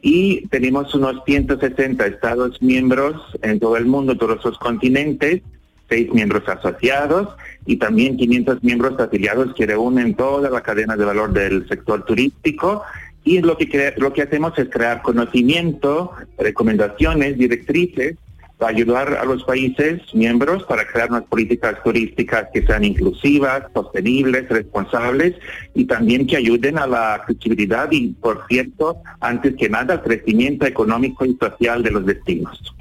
[0.00, 5.42] y tenemos unos 160 estados miembros en todo el mundo, todos los continentes,
[5.88, 11.32] seis miembros asociados y también 500 miembros afiliados que reúnen toda la cadena de valor
[11.32, 12.82] del sector turístico.
[13.24, 18.16] Y lo que, lo que hacemos es crear conocimiento, recomendaciones, directrices
[18.58, 24.48] para ayudar a los países miembros para crear unas políticas turísticas que sean inclusivas, sostenibles,
[24.48, 25.34] responsables
[25.74, 30.66] y también que ayuden a la accesibilidad y, por cierto, antes que nada, al crecimiento
[30.66, 32.75] económico y social de los destinos.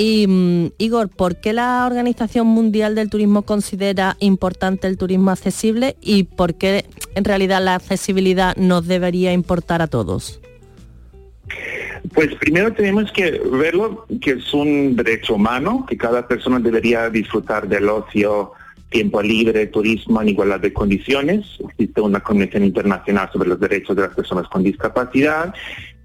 [0.00, 5.96] Y mm, Igor, ¿por qué la Organización Mundial del Turismo considera importante el turismo accesible
[6.00, 10.40] y por qué en realidad la accesibilidad nos debería importar a todos?
[12.14, 17.66] Pues primero tenemos que verlo que es un derecho humano, que cada persona debería disfrutar
[17.66, 18.52] del ocio,
[18.90, 21.44] tiempo libre, turismo en igualdad de condiciones.
[21.70, 25.52] Existe una Convención Internacional sobre los Derechos de las Personas con Discapacidad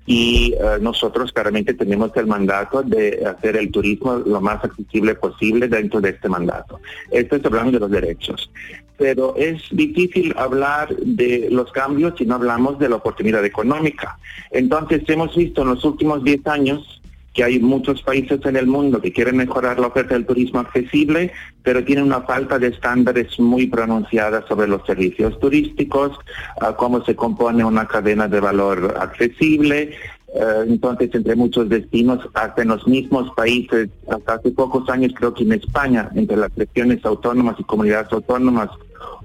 [0.06, 5.68] y eh, nosotros claramente tenemos el mandato de hacer el turismo lo más accesible posible
[5.68, 6.80] dentro de este mandato.
[7.12, 8.52] Esto es hablando de los derechos.
[8.98, 14.18] Pero es difícil hablar de los cambios si no hablamos de la oportunidad económica.
[14.52, 17.02] Entonces hemos visto en los últimos 10 años
[17.34, 21.32] que hay muchos países en el mundo que quieren mejorar la oferta del turismo accesible,
[21.64, 26.18] pero tienen una falta de estándares muy pronunciada sobre los servicios turísticos,
[26.62, 29.96] ah, cómo se compone una cadena de valor accesible.
[30.36, 35.34] Eh, entonces, entre muchos destinos, hasta en los mismos países, hasta hace pocos años, creo
[35.34, 38.70] que en España, entre las regiones autónomas y comunidades autónomas,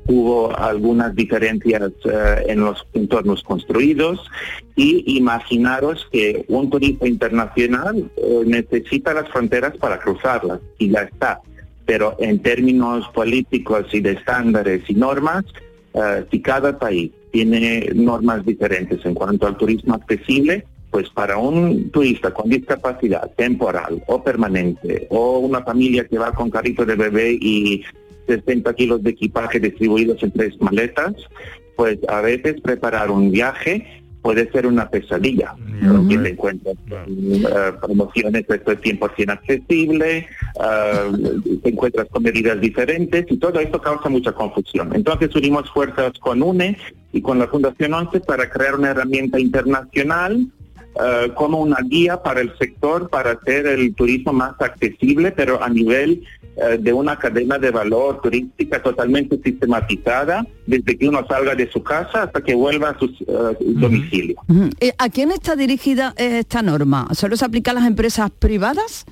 [0.09, 4.19] hubo algunas diferencias eh, en los entornos construidos
[4.75, 11.41] y imaginaros que un turista internacional eh, necesita las fronteras para cruzarlas y ya está.
[11.85, 15.45] Pero en términos políticos y de estándares y normas,
[15.95, 21.91] eh, si cada país tiene normas diferentes en cuanto al turismo accesible, pues para un
[21.91, 27.37] turista con discapacidad temporal o permanente o una familia que va con carrito de bebé
[27.39, 27.85] y
[28.29, 31.15] 60 kilos de equipaje distribuidos en tres maletas,
[31.77, 33.87] pues a veces preparar un viaje
[34.23, 35.55] puede ser una pesadilla,
[35.89, 43.27] porque te encuentras uh, promociones, esto es 100% accesible, uh, te encuentras con medidas diferentes
[43.31, 44.95] y todo esto causa mucha confusión.
[44.95, 46.77] Entonces unimos fuerzas con UNE
[47.13, 50.49] y con la Fundación 11 para crear una herramienta internacional
[50.97, 55.69] uh, como una guía para el sector para hacer el turismo más accesible, pero a
[55.69, 56.38] nivel eh,
[56.81, 62.25] de una cadena de valor turística totalmente sistematizada desde que uno salga de su casa
[62.25, 64.41] hasta que vuelva a su eh, domicilio.
[64.81, 67.09] Eh, ¿A quién está dirigida esta norma?
[67.13, 69.07] ¿Solo se aplica a las empresas privadas?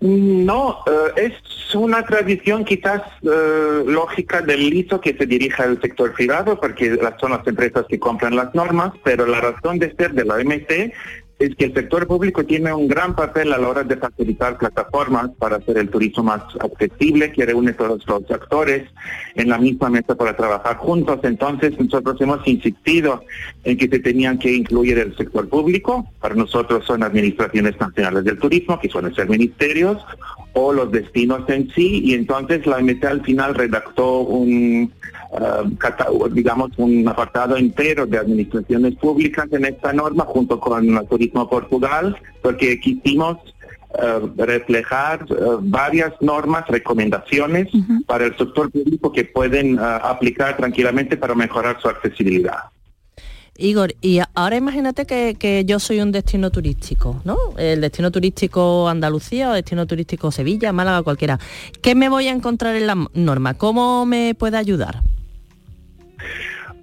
[0.00, 0.80] No,
[1.14, 1.32] es
[1.76, 7.46] una tradición quizás lógica del liso que se dirija al sector privado, porque son las
[7.46, 10.92] empresas que compran las normas, pero la razón de ser de la OMC
[11.42, 15.30] es que el sector público tiene un gran papel a la hora de facilitar plataformas
[15.38, 18.88] para hacer el turismo más accesible, que reúne todos los actores
[19.34, 21.18] en la misma mesa para trabajar juntos.
[21.24, 23.24] Entonces nosotros hemos insistido
[23.64, 26.06] en que se tenían que incluir el sector público.
[26.20, 29.98] Para nosotros son administraciones nacionales del turismo, que suelen ser ministerios,
[30.54, 32.02] o los destinos en sí.
[32.04, 34.92] Y entonces la MT al final redactó un
[35.32, 41.48] uh, digamos, un apartado entero de administraciones públicas en esta norma junto con el Turismo
[41.48, 43.38] Portugal, porque quisimos
[43.90, 47.68] uh, reflejar uh, varias normas, recomendaciones
[48.06, 52.64] para el sector público que pueden aplicar tranquilamente para mejorar su accesibilidad.
[53.62, 57.36] Igor, y ahora imagínate que, yo soy un destino turístico, ¿no?
[57.56, 61.38] El destino turístico Andalucía o destino turístico Sevilla, Málaga, cualquiera.
[61.80, 63.54] ¿Qué me voy a encontrar en la norma?
[63.54, 65.00] ¿Cómo me puede ayudar?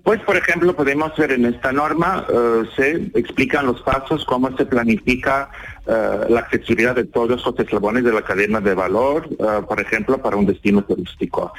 [0.03, 4.65] Pues, por ejemplo, podemos ver en esta norma, eh, se explican los pasos, cómo se
[4.65, 5.51] planifica
[5.85, 10.17] eh, la accesibilidad de todos los eslabones de la cadena de valor, eh, por ejemplo,
[10.17, 11.53] para un destino turístico.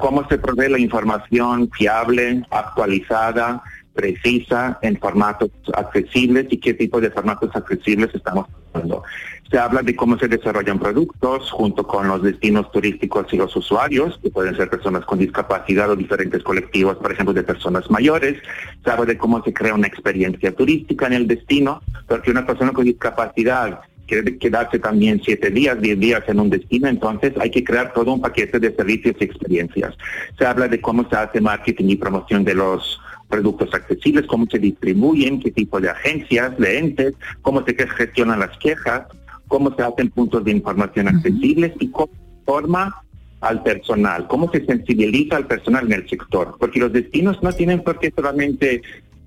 [0.00, 3.62] cómo se provee la información fiable, actualizada,
[3.94, 9.02] precisa, en formatos accesibles y qué tipo de formatos accesibles estamos hablando.
[9.50, 14.18] Se habla de cómo se desarrollan productos junto con los destinos turísticos y los usuarios,
[14.22, 18.40] que pueden ser personas con discapacidad o diferentes colectivos, por ejemplo, de personas mayores.
[18.84, 22.72] Se habla de cómo se crea una experiencia turística en el destino, porque una persona
[22.72, 27.62] con discapacidad quiere quedarse también siete días, diez días en un destino, entonces hay que
[27.62, 29.96] crear todo un paquete de servicios y experiencias.
[30.36, 32.99] Se habla de cómo se hace marketing y promoción de los
[33.30, 38.56] productos accesibles, cómo se distribuyen, qué tipo de agencias, de entes, cómo se gestionan las
[38.58, 39.04] quejas,
[39.48, 42.12] cómo se hacen puntos de información accesibles y cómo
[42.44, 43.02] forma
[43.40, 47.82] al personal, cómo se sensibiliza al personal en el sector, porque los destinos no tienen
[47.82, 48.82] por qué solamente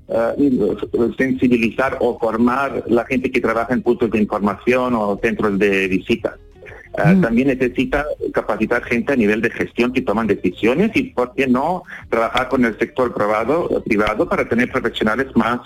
[0.07, 5.87] uh, sensibilizar o formar la gente que trabaja en puntos de información o centros de
[5.87, 6.37] visita.
[6.93, 11.47] Uh, También necesita capacitar gente a nivel de gestión que toman decisiones y, ¿por qué
[11.47, 15.59] no?, trabajar con el sector privado, privado para tener profesionales más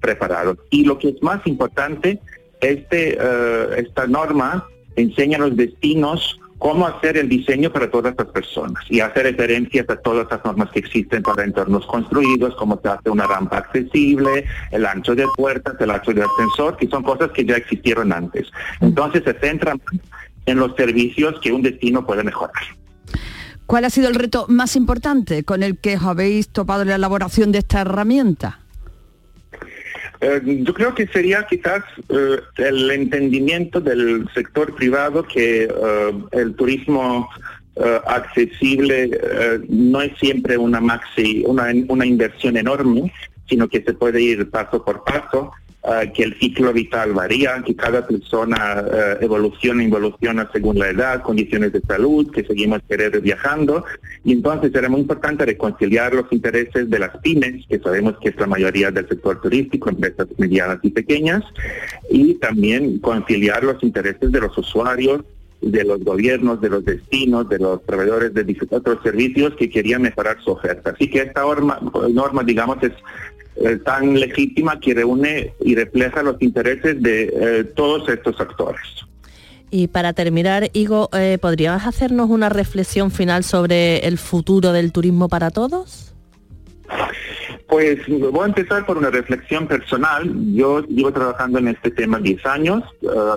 [0.00, 0.56] preparados.
[0.70, 2.18] Y lo que es más importante
[2.60, 4.66] este, eh, esta norma
[4.96, 9.88] enseña a los destinos cómo hacer el diseño para todas estas personas y hacer referencias
[9.88, 14.44] a todas las normas que existen para entornos construidos, cómo se hace una rampa accesible,
[14.70, 18.46] el ancho de puertas, el ancho de ascensor, que son cosas que ya existieron antes.
[18.82, 19.80] Entonces se centran
[20.46, 22.62] en los servicios que un destino puede mejorar.
[23.66, 26.96] ¿Cuál ha sido el reto más importante con el que os habéis topado en la
[26.96, 28.58] elaboración de esta herramienta?
[30.20, 35.70] Eh, yo creo que sería quizás eh, el entendimiento del sector privado que eh,
[36.32, 37.28] el turismo
[38.06, 39.18] accesible
[39.70, 43.10] no es siempre una maxi, una, una inversión enorme,
[43.48, 47.74] sino que se puede ir paso por paso Ah, que el ciclo vital varía, que
[47.74, 53.86] cada persona uh, evoluciona, evoluciona según la edad, condiciones de salud, que seguimos querer viajando.
[54.22, 58.36] Y entonces era muy importante reconciliar los intereses de las pymes, que sabemos que es
[58.36, 61.42] la mayoría del sector turístico, empresas medianas y pequeñas,
[62.10, 65.22] y también conciliar los intereses de los usuarios
[65.60, 70.38] de los gobiernos, de los destinos, de los proveedores de otros servicios que querían mejorar
[70.42, 70.90] su oferta.
[70.90, 71.78] Así que esta norma,
[72.10, 72.92] norma digamos, es
[73.56, 78.80] eh, tan legítima que reúne y refleja los intereses de eh, todos estos actores.
[79.70, 85.28] Y para terminar, Igo, eh, ¿podrías hacernos una reflexión final sobre el futuro del turismo
[85.28, 86.14] para todos?
[87.68, 90.28] Pues voy a empezar por una reflexión personal.
[90.52, 92.82] Yo llevo trabajando en este tema 10 años,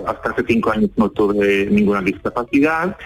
[0.06, 2.96] hasta hace 5 años no tuve ninguna discapacidad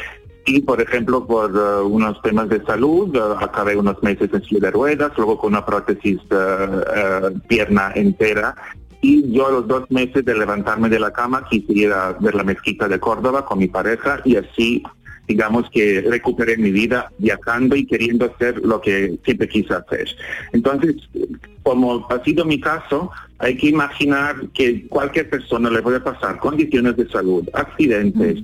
[0.49, 4.61] y, por ejemplo, por uh, unos temas de salud, uh, acabé unos meses en silla
[4.63, 8.55] de ruedas, luego con una prótesis uh, pierna entera.
[9.03, 12.35] Y yo a los dos meses de levantarme de la cama quise ir a ver
[12.35, 14.83] la mezquita de Córdoba con mi pareja y así
[15.29, 20.09] digamos que recuperé mi vida viajando y queriendo hacer lo que siempre quise hacer.
[20.53, 20.97] Entonces,
[21.62, 26.97] como ha sido mi caso, hay que imaginar que cualquier persona le puede pasar condiciones
[26.97, 28.38] de salud, accidentes,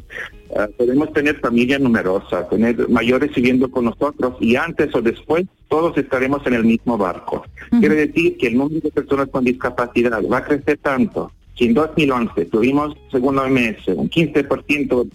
[0.50, 5.96] eh, podemos tener familia numerosa, tener mayores viviendo con nosotros y antes o después todos
[5.96, 7.44] estaremos en el mismo barco.
[7.80, 11.32] Quiere decir que el número de personas con discapacidad va a crecer tanto.
[11.56, 15.08] Si en 2011 tuvimos, según la OMS, un 15%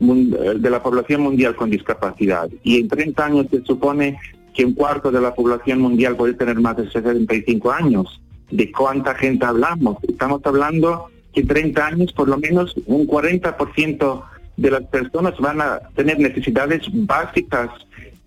[0.00, 4.18] de la población mundial con discapacidad y en 30 años se supone
[4.54, 8.20] que un cuarto de la población mundial puede tener más de 65 años.
[8.50, 9.98] ¿De cuánta gente hablamos?
[10.08, 14.24] Estamos hablando que en 30 años por lo menos un 40%
[14.56, 17.68] de las personas van a tener necesidades básicas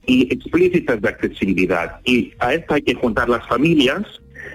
[0.06, 2.00] y explícitas de accesibilidad.
[2.06, 4.04] Y a esto hay que juntar las familias.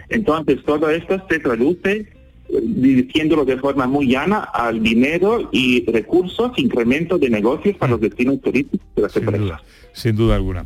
[0.09, 2.07] Entonces todo esto se traduce
[2.48, 8.40] diciéndolo de forma muy llana al dinero y recursos, incremento de negocios para los destinos
[8.40, 9.46] turísticos de las sin empresas.
[9.46, 10.64] Duda, sin duda alguna.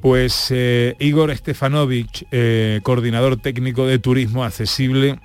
[0.00, 5.18] Pues eh, Igor Stefanovic, eh, coordinador técnico de turismo accesible,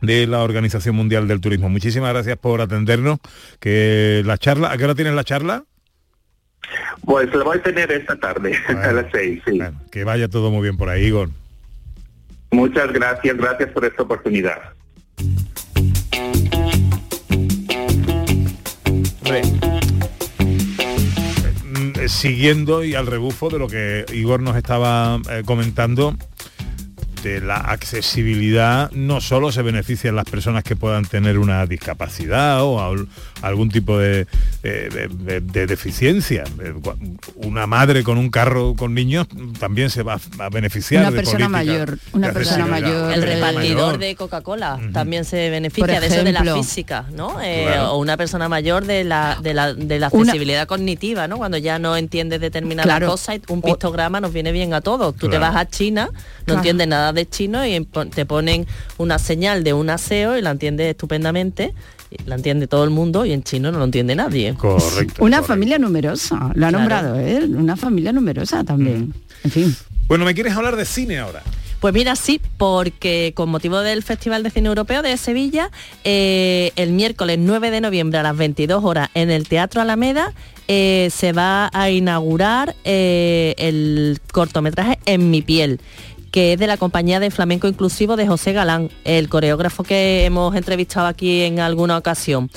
[0.00, 1.68] de la Organización Mundial del Turismo.
[1.68, 3.18] Muchísimas gracias por atendernos.
[3.60, 5.64] Que la charla, ¿a qué hora tienes la charla?
[7.04, 9.58] Pues la voy a tener esta tarde, a las seis, sí.
[9.58, 11.30] Bueno, que vaya todo muy bien por ahí, Igor.
[12.50, 14.77] Muchas gracias, gracias por esta oportunidad.
[19.28, 19.42] Hombre,
[22.00, 26.16] eh, siguiendo y al rebufo de lo que Igor nos estaba eh, comentando,
[27.22, 33.06] de la accesibilidad no solo se benefician las personas que puedan tener una discapacidad o
[33.42, 34.26] algún tipo de,
[34.62, 36.44] de- de- de deficiencia.
[36.62, 36.72] Eh,
[37.36, 39.26] Una madre con un carro con niños
[39.58, 41.02] también se va a beneficiar.
[41.02, 43.98] Una de persona mayor, una persona mayor, El repartidor mayor.
[43.98, 46.62] de Coca-Cola también se beneficia Por de eso de la ejemplo.
[46.62, 47.40] física, ¿no?
[47.42, 47.92] Eh, Claro.
[47.92, 51.36] O una persona mayor de la, de la, de la Una- accesibilidad cognitiva, ¿no?
[51.38, 53.08] Cuando ya no entiendes determinada Claro.
[53.08, 55.14] cosa y un pictograma nos viene bien a todos.
[55.16, 56.58] Tú te vas a China, no Claro.
[56.60, 60.90] entiendes nada de chino y te ponen una señal de un aseo y la entiendes
[60.90, 61.74] estupendamente.
[62.26, 64.54] La entiende todo el mundo y en chino no lo entiende nadie.
[64.54, 65.22] Correcto.
[65.24, 65.42] Una correcto.
[65.44, 66.78] familia numerosa, lo ha Claro.
[66.78, 69.12] nombrado él, una familia numerosa también.
[69.44, 69.76] En fin.
[70.08, 71.42] Bueno, ¿me quieres hablar de cine ahora?
[71.80, 75.70] Pues mira, sí, porque con motivo del Festival de Cine Europeo de Sevilla,
[76.02, 80.32] eh, el miércoles 9 de noviembre a las 22 horas en el Teatro Alameda
[80.66, 85.80] eh, se va a inaugurar eh, el cortometraje En mi piel
[86.30, 90.54] que es de la compañía de flamenco inclusivo de José Galán, el coreógrafo que hemos
[90.54, 92.50] entrevistado aquí en alguna ocasión.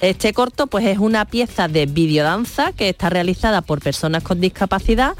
[0.00, 5.14] Este corto pues es una pieza de videodanza que está realizada por personas con discapacidad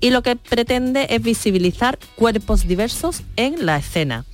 [0.00, 4.24] y lo que pretende es visibilizar cuerpos diversos en la escena.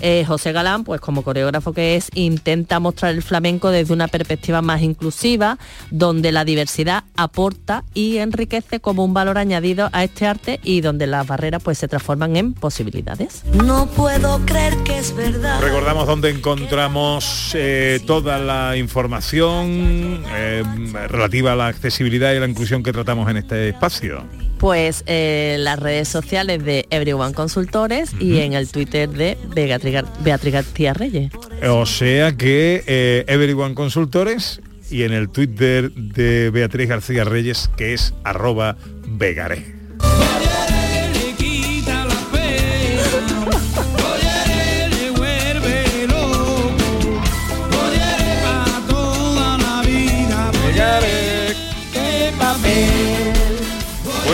[0.00, 4.62] Eh, José Galán, pues como coreógrafo que es, intenta mostrar el flamenco desde una perspectiva
[4.62, 5.58] más inclusiva,
[5.90, 11.06] donde la diversidad aporta y enriquece como un valor añadido a este arte y donde
[11.06, 13.44] las barreras pues se transforman en posibilidades.
[13.52, 15.60] No puedo creer que es verdad.
[15.60, 20.62] Recordamos dónde encontramos eh, toda la información eh,
[21.08, 24.24] relativa a la accesibilidad y la inclusión que tratamos en este espacio.
[24.58, 30.22] Pues eh, las redes sociales de Everyone Consultores y en el Twitter de Beatriz, Gar-
[30.24, 31.30] Beatriz García Reyes.
[31.68, 37.94] O sea que eh, Everyone Consultores y en el Twitter de Beatriz García Reyes, que
[37.94, 39.77] es arroba vegaré.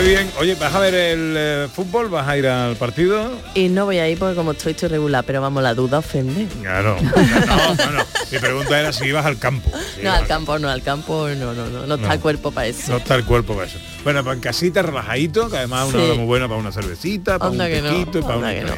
[0.04, 2.10] Muy bien, oye, ¿vas a ver el eh, fútbol?
[2.10, 3.30] ¿Vas a ir al partido?
[3.54, 6.46] Y no voy a ir porque como estoy, estoy regular, pero vamos, la duda ofende.
[6.60, 6.98] Claro.
[7.46, 8.04] No, no, no.
[8.30, 9.70] Mi pregunta era si ibas al campo.
[9.96, 12.12] Si No, al campo, no, al campo, no, no, no, no está No.
[12.12, 12.92] el cuerpo para eso.
[12.92, 13.78] No está el cuerpo para eso.
[14.02, 16.08] Bueno, para en casita, relajadito, que además es una Sí.
[16.10, 18.72] hora muy buena para una cervecita, para un no, tequito y para una no.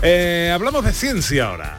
[0.00, 1.76] Eh, hablamos de ciencia ahora.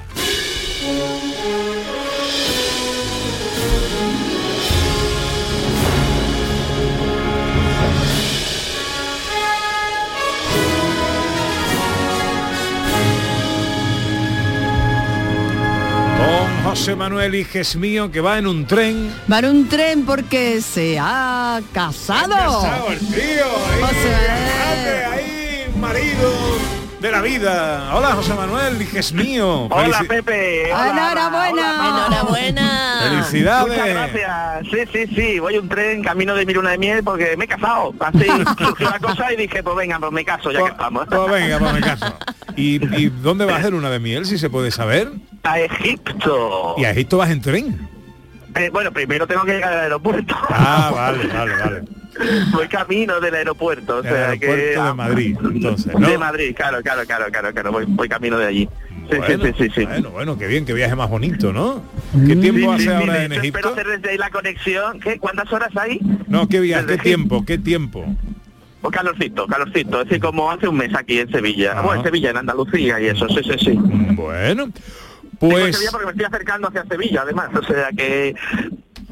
[16.26, 19.14] Con José Manuel Hijes mío que va en un tren.
[19.32, 22.30] Va en un tren porque se ha casado.
[22.62, 26.75] casado el tío, ahí, José grande, ahí, marido
[27.06, 27.92] de la vida.
[27.96, 29.68] Hola José Manuel, Hijes mío.
[29.70, 30.74] Hola Felici- Pepe.
[30.74, 31.88] Hola, Enhorabuena.
[31.88, 33.00] Enhorabuena.
[33.04, 33.68] Felicidades.
[33.78, 34.68] Muchas gracias.
[34.72, 35.40] Sí, sí, sí.
[35.40, 37.94] Voy un tren camino de mi luna de miel porque me he casado.
[38.00, 38.26] Así
[38.58, 41.06] surgió la cosa y dije, pues venga, pues me caso ya que estamos.
[41.08, 42.18] Pues venga, pues me caso.
[42.56, 45.12] ¿Y, y dónde va a hacer una de miel, si se puede saber?
[45.44, 46.74] A Egipto.
[46.78, 47.90] ¿Y a Egipto vas en tren?
[48.56, 50.34] Eh, bueno, primero tengo que llegar al aeropuerto.
[50.50, 51.84] Ah, vale, vale, vale.
[52.54, 53.98] Voy camino del aeropuerto.
[53.98, 56.08] O sea aeropuerto que, de Madrid, entonces, ¿no?
[56.08, 57.72] De Madrid, claro, claro, claro, claro, claro.
[57.72, 58.70] Voy, voy camino de allí.
[59.10, 59.86] Sí, Bueno, sí, sí, sí, sí.
[59.86, 61.84] Bueno, bueno, qué bien, qué viaje más bonito, ¿no?
[62.26, 63.60] ¿Qué tiempo Sí, hace sí, ahora en Egipto?
[63.60, 65.00] Espero hacer desde ahí la conexión.
[65.00, 65.20] ¿Qué?
[65.20, 66.00] ¿Cuántas horas hay?
[66.28, 68.06] No, qué viaje, Desde qué tiempo, qué tiempo.
[68.82, 70.02] O calorcito, calorcito.
[70.02, 71.74] Es decir, como hace un mes aquí en Sevilla.
[71.74, 71.82] Ajá.
[71.82, 73.80] Bueno, en Sevilla, en Andalucía y eso, sí, sí, sí.
[74.16, 74.72] Bueno,
[75.40, 75.76] pues...
[75.76, 77.50] Sevilla porque me estoy acercando hacia Sevilla, además.
[77.56, 78.36] O sea que...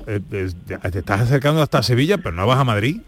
[0.07, 0.49] eh, eh,
[0.91, 3.01] te estás acercando hasta Sevilla, pero no vas a Madrid.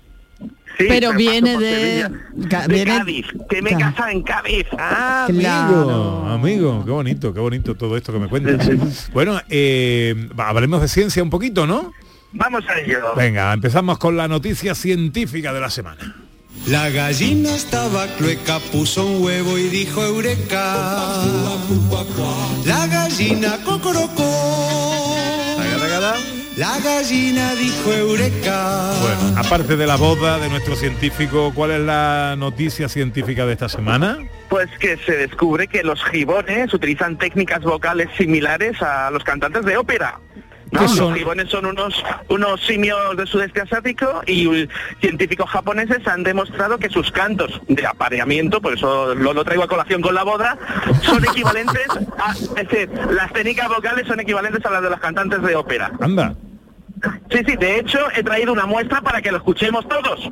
[0.78, 2.12] Sí, Pero viene de- Sevilla.
[2.50, 4.66] ca- de viene- Cádiz, que me he casado en Cádiz.
[4.78, 6.26] Ah, Claro.
[6.26, 9.10] amigo, amigo, qué bonito, qué bonito todo esto que me cuentas.
[9.14, 11.94] Bueno, eh, hablemos de ciencia un poquito, ¿no?
[12.34, 13.14] Vamos a ello.
[13.16, 16.14] Venga, empezamos con la noticia científica de la semana.
[16.68, 20.76] La gallina estaba clueca, puso un huevo y dijo eureka.
[22.66, 25.45] La gallina cocorocó.
[26.58, 28.94] La gallina dijo eureka.
[29.02, 33.68] Bueno, aparte de la boda de nuestro científico, ¿cuál es la noticia científica de esta
[33.68, 34.20] semana?
[34.48, 39.76] Pues que se descubre que los gibones utilizan técnicas vocales similares a los cantantes de
[39.76, 40.18] ópera.
[40.72, 40.80] ¿no?
[40.80, 41.10] ¿Qué son?
[41.10, 44.70] Los gibones son unos, unos simios del sudeste asiático y
[45.02, 49.68] científicos japoneses han demostrado que sus cantos de apareamiento, por eso lo, lo traigo a
[49.68, 50.58] colación con la boda,
[51.02, 51.88] son equivalentes
[52.18, 52.32] a...
[52.32, 55.92] Es decir, las técnicas vocales son equivalentes a las de los cantantes de ópera.
[56.00, 56.34] Anda.
[57.32, 60.30] Sí, sí, de hecho he traído una muestra para que lo escuchemos todos.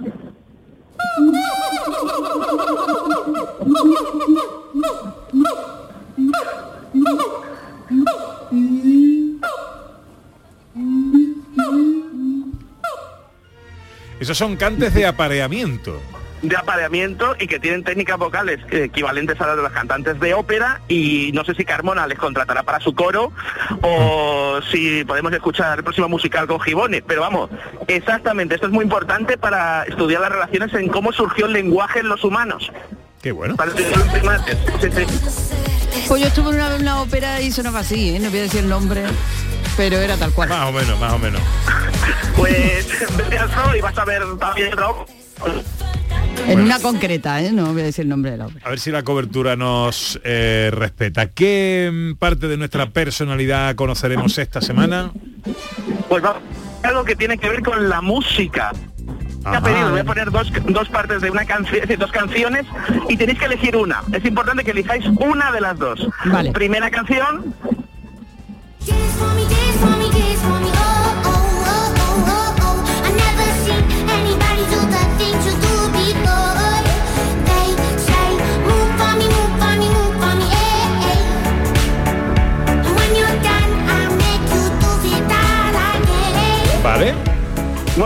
[14.19, 15.99] Esos son cantes de apareamiento.
[16.43, 20.81] De apareamiento y que tienen técnicas vocales equivalentes a las de los cantantes de ópera
[20.89, 23.31] y no sé si Carmona les contratará para su coro
[23.81, 27.49] o si podemos escuchar el próximo musical con Gibones, pero vamos,
[27.87, 32.09] exactamente, esto es muy importante para estudiar las relaciones en cómo surgió el lenguaje en
[32.09, 32.71] los humanos.
[33.21, 33.55] Qué bueno.
[33.55, 34.57] Para estudiar los primates.
[34.81, 36.03] Sí, sí.
[36.09, 38.19] Pues yo estuve en una, una ópera y sonaba así, ¿eh?
[38.19, 39.03] no voy a decir el nombre,
[39.77, 40.49] pero era tal cual.
[40.49, 41.41] Más o menos, más o menos.
[42.35, 42.87] Pues
[43.17, 45.07] vete al y vas a ver también rock.
[46.47, 47.51] En una concreta, ¿eh?
[47.51, 48.65] no voy a decir el nombre de la ópera.
[48.65, 51.27] A ver si la cobertura nos eh, respeta.
[51.27, 55.11] ¿Qué mm, parte de nuestra personalidad conoceremos esta semana?
[56.09, 56.39] Pues va
[56.83, 58.71] algo que tiene que ver con la música.
[59.45, 59.61] Ajá.
[59.61, 62.65] pedido, voy a poner dos, dos partes de una canción, es decir, dos canciones
[63.09, 64.01] y tenéis que elegir una.
[64.13, 66.07] Es importante que elijáis una de las dos.
[66.25, 66.51] Vale.
[66.51, 67.53] Primera canción,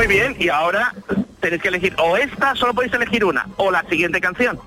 [0.07, 0.93] Muy bien, y ahora
[1.41, 4.57] tenéis que elegir o esta, solo podéis elegir una, o la siguiente canción.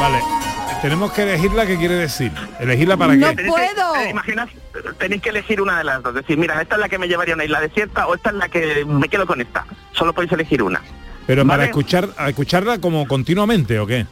[0.00, 0.18] Vale.
[0.82, 2.30] Tenemos que elegirla, ¿qué quiere decir?
[2.60, 3.36] ¿Elegirla para No qué?
[3.36, 4.48] Tenéis que- eh, imaginad,
[4.98, 6.14] tenéis que elegir una de las dos.
[6.14, 8.36] Decir, mira, esta es la que me llevaría a una isla desierta o esta es
[8.36, 9.64] la que me quedo con esta.
[9.92, 10.82] Solo podéis elegir una.
[11.26, 14.06] Pero para escuchar, a escucharla como continuamente, ¿o qué?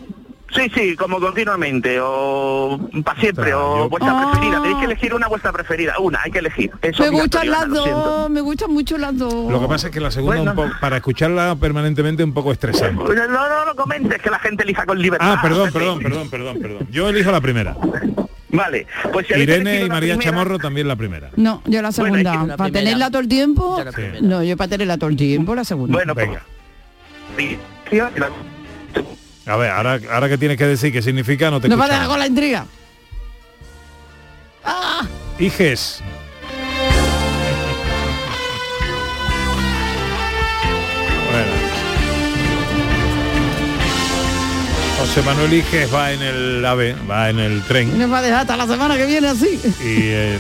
[0.55, 4.61] Sí, sí, como continuamente, o para siempre, o vuestra preferida.
[4.61, 5.99] Tenéis que elegir una vuestra preferida.
[5.99, 6.71] Una, hay que elegir.
[6.83, 9.51] Es Me gustan las dos, me gustan mucho las dos.
[9.51, 13.03] Lo que pasa es que la segunda, un poco, para escucharla permanentemente, un poco estresante.
[13.03, 15.37] No, no, no lo comentes, que la gente elija con libertad.
[15.39, 16.87] Ah, perdón, perdón, perdón, perdón, perdón.
[16.91, 17.75] Yo elijo la primera.
[18.51, 21.31] Vale, pues si Irene y María primera- Chamorro también la primera.
[21.37, 22.33] No, yo la segunda.
[22.33, 22.73] para primera.
[22.73, 23.83] tenerla todo el tiempo.
[24.21, 25.95] No, yo para tenerla todo el tiempo, la segunda.
[25.97, 26.43] Bueno, pues, Venga.
[27.39, 27.57] Sí,
[27.91, 28.31] sí, la-
[29.47, 31.89] A ver, ahora, ahora que tienes que decir qué significa, no te Nos va a
[31.89, 32.67] dejar con la intriga.
[35.39, 36.01] Iges.
[41.31, 41.53] Bueno.
[44.99, 48.23] José Manuel Iges va en el AVE, va en el Y tren nos va a
[48.23, 49.59] dejar hasta la semana que viene así.
[49.83, 50.39] y, eh,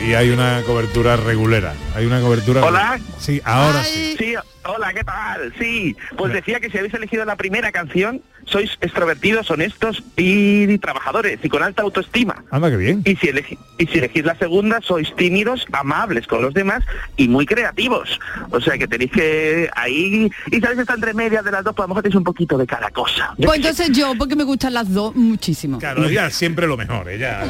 [0.00, 1.74] y- y hay una cobertura regulera.
[1.96, 2.64] Hay una cobertura.
[2.64, 2.98] Hola.
[3.18, 4.14] Sí, ahora sí.
[4.18, 4.34] Sí,
[4.64, 5.52] hola, ¿qué tal?
[5.58, 11.38] Sí, pues decía que si habéis elegido la primera canción, sois extrovertidos, honestos y trabajadores
[11.42, 12.44] y con alta autoestima.
[12.50, 13.02] Anda que bien.
[13.04, 16.82] Y si, elegi- y si elegís la segunda, sois tímidos, amables con los demás
[17.16, 18.20] y muy creativos.
[18.50, 20.30] O sea que tenéis que ahí...
[20.50, 22.58] Y sabéis está entre medias de las dos, pues a lo mejor tenéis un poquito
[22.58, 23.34] de cada cosa.
[23.38, 23.84] Yo Pues qué sé.
[23.84, 25.78] entonces yo, porque me gustan las dos muchísimo.
[25.78, 27.42] Claro, ella siempre lo mejor, ella.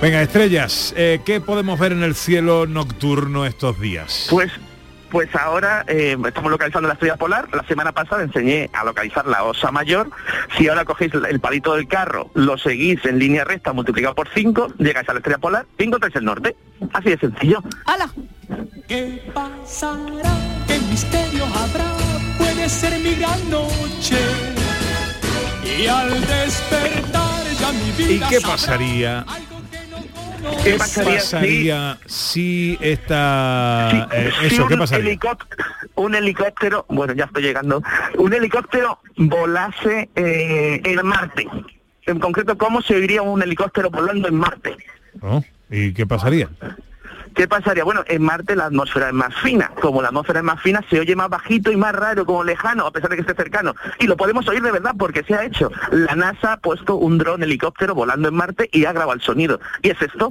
[0.00, 4.28] Venga, estrellas, eh, ¿qué podemos ver en el cielo nocturno estos días?
[4.30, 4.52] Pues
[5.10, 7.48] pues ahora eh, estamos localizando la estrella polar.
[7.54, 10.10] La semana pasada enseñé a localizar la osa mayor.
[10.56, 14.74] Si ahora cogéis el palito del carro, lo seguís en línea recta multiplicado por 5,
[14.78, 16.56] llegáis a la estrella polar y encontráis el norte.
[16.92, 17.62] Así de sencillo.
[17.86, 18.10] ¡Hala!
[18.86, 20.30] ¿Qué pasará?
[20.66, 21.92] ¿Qué misterio habrá?
[22.38, 24.18] Puede ser mi gran noche.
[25.78, 29.24] Y al despertar ya mi ¿Y vida qué sabrá pasaría?
[29.26, 29.57] ¿Qué
[30.64, 34.08] ¿Qué pasaría pasaría si esta...
[34.12, 35.10] eh, Si eso, ¿qué un pasaría?
[35.12, 35.64] helicóptero-
[35.96, 37.82] un helicóptero, bueno, ya estoy llegando,
[38.18, 41.46] un helicóptero volase eh, en Marte.
[42.06, 44.76] En concreto, ¿cómo se oiría un helicóptero volando en Marte?
[45.20, 45.44] ¿No?
[45.70, 46.48] ¿Y qué pasaría?
[47.34, 47.84] ¿Qué pasaría?
[47.84, 49.70] Bueno, en Marte la atmósfera es más fina.
[49.80, 52.86] Como la atmósfera es más fina, se oye más bajito y más raro, como lejano,
[52.86, 53.74] a pesar de que esté cercano.
[53.98, 55.70] Y lo podemos oír de verdad porque se ha hecho.
[55.90, 59.60] La NASA ha puesto un dron helicóptero volando en Marte y ha grabado el sonido.
[59.82, 60.30] ¿Y es esto?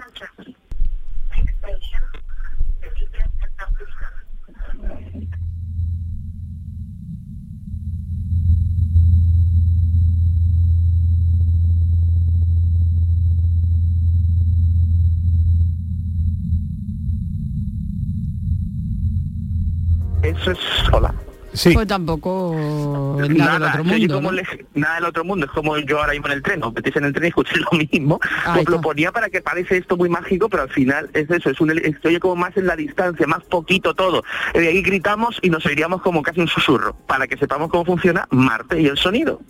[20.29, 20.57] Eso es...
[20.91, 21.13] Hola.
[21.53, 21.71] Sí.
[21.73, 22.53] Pues tampoco
[23.29, 24.13] nada, del otro mundo.
[24.15, 24.35] como ¿no?
[24.37, 26.95] le- nada del otro mundo, es como yo ahora mismo en el tren, os metéis
[26.97, 28.19] en el tren y escucháis lo mismo.
[28.59, 31.59] Os lo ponía para que parece esto muy mágico, pero al final es eso, es
[31.59, 34.23] un, oye como más en la distancia, más poquito todo.
[34.53, 37.85] Y de ahí gritamos y nos oiríamos como casi un susurro, para que sepamos cómo
[37.85, 39.41] funciona Marte y el sonido.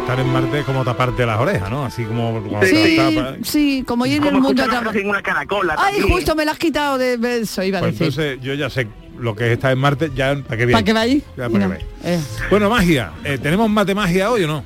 [0.00, 1.84] Estar en Marte es como taparte las orejas, ¿no?
[1.84, 3.34] Así como cuando Sí, te tapas.
[3.46, 4.64] sí, como ir en el mundo
[5.22, 6.16] caracola Ay, también.
[6.16, 8.08] justo me la has quitado de eso, iba a Pues decir.
[8.24, 8.88] entonces yo ya sé
[9.18, 10.72] lo que es estar en Marte, ya para qué viene.
[10.72, 11.22] ¿Para qué vais?
[11.36, 11.84] Ya para qué No, vais.
[12.04, 12.20] eh.
[12.50, 13.12] Bueno, magia.
[13.24, 14.64] eh, ¿Tenemos mate magia hoy o no?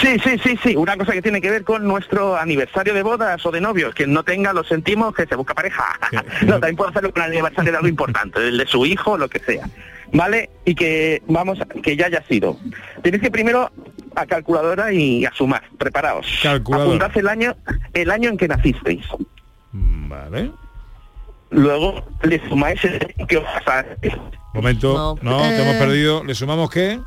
[0.00, 3.44] Sí, sí, sí, sí, una cosa que tiene que ver con nuestro aniversario de bodas
[3.44, 3.94] o de novios.
[3.94, 5.84] Quien no tenga, lo sentimos, que se busca pareja.
[6.46, 9.28] no, también puede hacerlo con el aniversario de algo importante, el de su hijo, lo
[9.28, 9.68] que sea.
[10.12, 10.50] ¿Vale?
[10.64, 12.58] Y que vamos, a- que ya haya sido.
[13.02, 13.70] Tenéis que primero
[14.14, 15.62] a calculadora y a sumar.
[15.78, 16.26] Preparaos.
[16.42, 17.06] Calculadora.
[17.06, 17.56] Apuntad el año,
[17.94, 19.06] el año en que nacisteis.
[19.72, 20.50] Vale.
[21.52, 22.98] Luego le sumáis el
[23.28, 23.84] que os pasa.
[24.54, 25.16] Momento.
[25.22, 25.38] No, No.
[25.42, 25.78] te hemos Eh.
[25.78, 26.24] perdido.
[26.24, 26.98] ¿Le sumamos qué?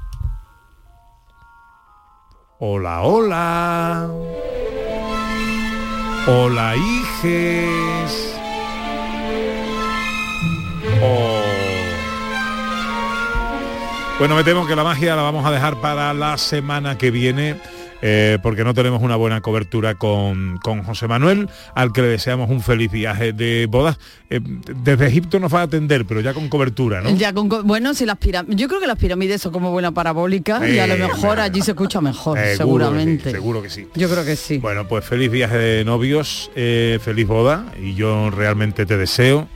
[2.60, 4.08] Hola, hola.
[6.28, 8.40] Hola, hijes.
[11.04, 11.42] Oh.
[14.20, 17.60] Bueno, me temo que la magia la vamos a dejar para la semana que viene.
[18.02, 22.50] Eh, porque no tenemos una buena cobertura con, con José Manuel, al que le deseamos
[22.50, 23.98] un feliz viaje de bodas.
[24.30, 27.16] Eh, desde Egipto nos va a atender, pero ya con cobertura, ¿no?
[27.16, 29.92] Ya con co- bueno, si las pirámides, yo creo que las pirámides son como buena
[29.92, 33.32] parabólica y a lo Eh, mejor allí se escucha mejor, Seguro que sí, seguramente.
[33.32, 33.88] seguro que sí.
[33.96, 34.58] Yo creo que sí.
[34.58, 39.48] Bueno, pues feliz viaje de novios, feliz boda y yo realmente te deseo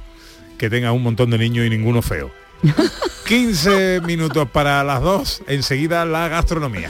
[0.58, 2.32] que tengas un montón de niños y ninguno feo.
[3.28, 6.90] 15 minutos para las dos, enseguida la gastronomía.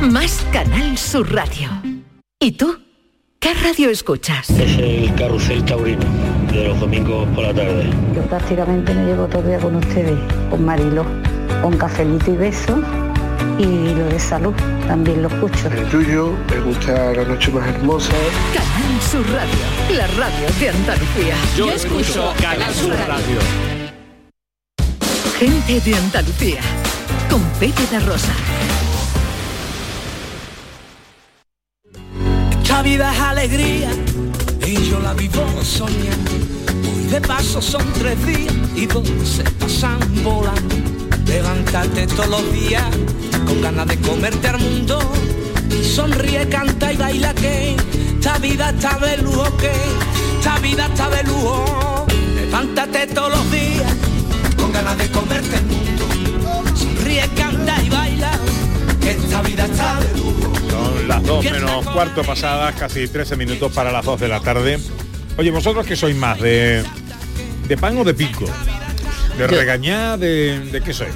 [0.00, 1.70] más Canal Sur Radio.
[2.40, 2.78] ¿Y tú?
[3.38, 4.50] ¿Qué radio escuchas?
[4.50, 6.04] Es el carrusel taurino
[6.52, 7.90] de los domingos por la tarde.
[8.14, 10.18] Yo prácticamente me llevo todo el día con ustedes,
[10.50, 11.04] con Marilo,
[11.62, 12.82] con cafelito y beso
[13.58, 14.54] y lo de salud
[14.86, 15.68] también lo escucho.
[15.68, 18.12] El tuyo, me gusta la noche más hermosa.
[18.52, 21.34] Canal Sur Radio, la radio de Andalucía.
[21.56, 23.38] Yo escucho Canal Sur Radio.
[25.38, 26.60] Gente de Andalucía,
[27.30, 28.32] con Pepe Rosa.
[32.76, 33.90] Esta vida es alegría
[34.66, 36.30] y yo la vivo soñando.
[36.94, 40.74] Hoy de paso son tres días y dos se pasan volando.
[41.24, 42.84] Levantarte todos los días
[43.46, 44.98] con ganas de comerte al mundo.
[45.70, 47.76] Y sonríe, canta y baila que
[48.10, 49.72] esta vida está de lujo que
[50.38, 52.06] esta vida está de lujo.
[52.34, 53.90] Levántate todos los días
[54.58, 56.04] con ganas de comerte el mundo.
[56.74, 58.32] Sonríe, canta y baila
[59.00, 60.15] que esta vida está de lujo.
[61.06, 64.78] Las 2 menos cuarto pasadas, casi 13 minutos para las 2 de la tarde.
[65.38, 66.82] Oye, vosotros que sois más, de,
[67.68, 68.44] de pan o de pico,
[69.36, 71.12] de Yo- regañar, de, de qué sois.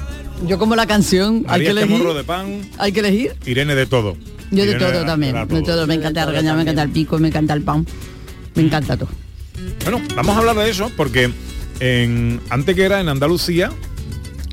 [0.47, 1.97] Yo como la canción, hay María que este elegir.
[1.97, 3.35] morro de pan, Hay que elegir.
[3.45, 4.15] Irene de todo.
[4.49, 5.85] Yo de todo también, era de todo.
[5.87, 7.85] Me encanta regañar, me encanta el pico, me encanta el pan.
[8.55, 9.09] Me encanta todo.
[9.83, 11.31] Bueno, vamos a hablar de eso porque
[11.79, 13.71] en Antequera, en Andalucía,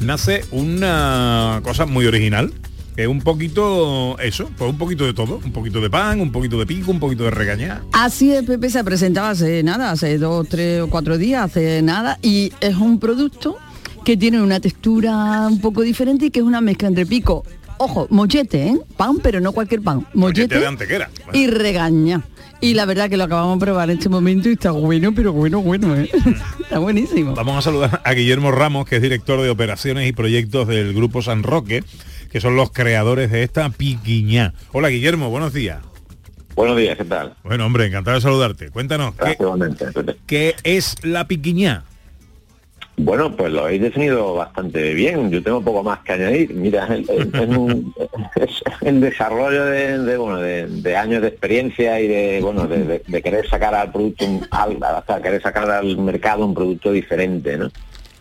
[0.00, 2.52] nace una cosa muy original.
[2.98, 6.32] Que es un poquito eso, pues un poquito de todo, un poquito de pan, un
[6.32, 7.82] poquito de pico, un poquito de regañar.
[7.92, 12.18] Así es, Pepe se presentaba hace nada, hace dos, tres o cuatro días, hace nada,
[12.22, 13.56] y es un producto
[14.04, 17.44] que tiene una textura un poco diferente y que es una mezcla entre pico,
[17.78, 18.80] ojo, mollete, ¿eh?
[18.96, 21.08] pan, pero no cualquier pan, mollete de Antequera.
[21.32, 22.24] y regaña.
[22.60, 25.32] Y la verdad que lo acabamos de probar en este momento y está bueno, pero
[25.32, 26.10] bueno, bueno, ¿eh?
[26.60, 27.34] está buenísimo.
[27.36, 31.22] Vamos a saludar a Guillermo Ramos, que es director de operaciones y proyectos del Grupo
[31.22, 31.84] San Roque,
[32.30, 34.54] que son los creadores de esta piquiñá.
[34.72, 35.80] Hola Guillermo, buenos días.
[36.54, 37.34] Buenos días, ¿qué tal?
[37.44, 38.70] Bueno, hombre, encantado de saludarte.
[38.70, 41.84] Cuéntanos, ¿qué, Gracias, qué es la piquiñá?
[43.00, 45.30] Bueno, pues lo habéis definido bastante bien.
[45.30, 46.52] Yo tengo poco más que añadir.
[46.52, 47.94] Mira, es, es- es un-
[48.34, 48.50] es
[48.80, 53.02] el desarrollo de, de, bueno, de, de años de experiencia y de bueno de, de-
[53.06, 57.56] de querer sacar al producto, un- al, hasta querer sacar al mercado un producto diferente,
[57.56, 57.70] ¿no?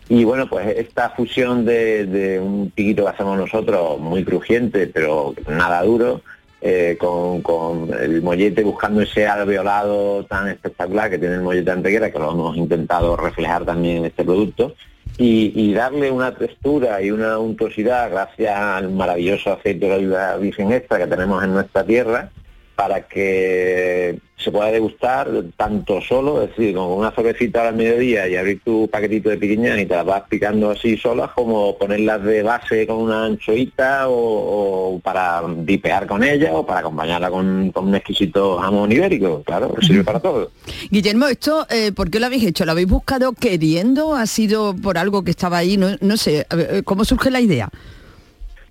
[0.08, 5.82] Y bueno, pues esta fusión de, un piquito que hacemos nosotros, muy crujiente, pero nada
[5.82, 6.22] duro,
[6.62, 12.10] eh, con, con el mollete buscando ese alveolado tan espectacular que tiene el mollete antequera,
[12.10, 14.74] que lo hemos intentado reflejar también en este producto,
[15.18, 20.72] y, y darle una textura y una untuosidad gracias al maravilloso aceite de oliva virgen
[20.72, 22.30] extra que tenemos en nuestra tierra,
[22.78, 28.36] para que se pueda degustar tanto solo, es decir, con una cervecita al mediodía y
[28.36, 32.44] abrir tu paquetito de piquiña y te las vas picando así solas, como ponerlas de
[32.44, 37.88] base con una anchoita o, o para dipear con ella o para acompañarla con, con
[37.88, 40.52] un exquisito jamón ibérico, claro, sirve para todo.
[40.88, 42.64] Guillermo, esto, eh, ¿por qué lo habéis hecho?
[42.64, 44.14] ¿Lo habéis buscado queriendo?
[44.14, 45.76] ¿Ha sido por algo que estaba ahí?
[45.76, 46.46] No, no sé,
[46.84, 47.70] ¿cómo surge la idea?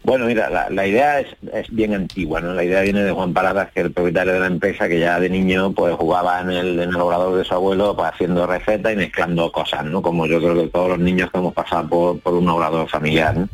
[0.08, 1.28] Bueno, mira, la, la idea es,
[1.70, 2.54] bien antigua, ¿no?
[2.54, 5.20] La idea viene de Juan Paradas, que es el propietario de la empresa, que ya
[5.20, 8.94] de niño pues jugaba en el, en el obrador de su abuelo pues, haciendo recetas
[8.94, 10.02] y mezclando cosas, ¿no?
[10.02, 13.36] Como yo creo que todos los niños que hemos pasado por, por un obrador familiar,
[13.36, 13.50] ¿no?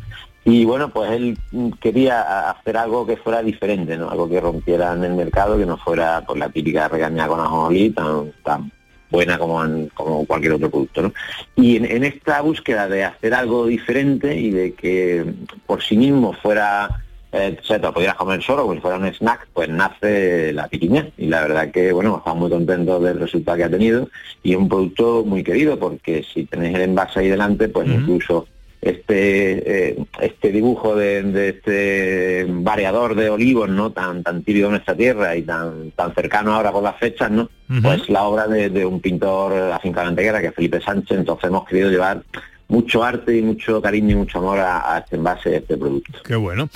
[0.46, 1.40] Y bueno, pues él
[1.82, 4.12] quería hacer algo que fuera diferente, ¿no?
[4.12, 7.90] Algo que rompiera en el mercado, que no fuera pues, la típica regaña con ajonjolí
[7.90, 8.72] tan, tan
[9.14, 11.04] buena como, en- como cualquier otro producto.
[11.04, 11.14] ¿no?
[11.56, 15.24] Y en, en esta búsqueda de hacer algo diferente y de que
[15.68, 16.90] por sí mismo fuera,
[17.32, 20.68] eh, o sea, te lo pudieras comer solo, si fuera un snack, pues nace la
[20.68, 21.08] piquiña.
[21.16, 24.10] Y la verdad que, bueno, estamos muy contentos del resultado que ha tenido
[24.42, 28.48] y es un producto muy querido porque si tenéis el envase ahí delante, pues incluso
[28.84, 34.72] este eh, este dibujo de, de este variador de olivos no tan tan típico en
[34.74, 37.50] nuestra tierra y tan tan cercano ahora por las fechas no
[37.82, 41.46] pues la obra de, de un pintor afincado en Antequera que es Felipe Sánchez entonces
[41.46, 42.22] hemos querido llevar
[42.68, 46.20] mucho arte y mucho cariño y mucho amor a, a este envase, a este producto.
[46.24, 46.70] Qué bueno.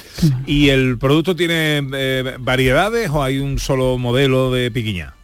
[0.46, 5.17] ¿Y el producto tiene eh, variedades o hay un solo modelo de piquiña?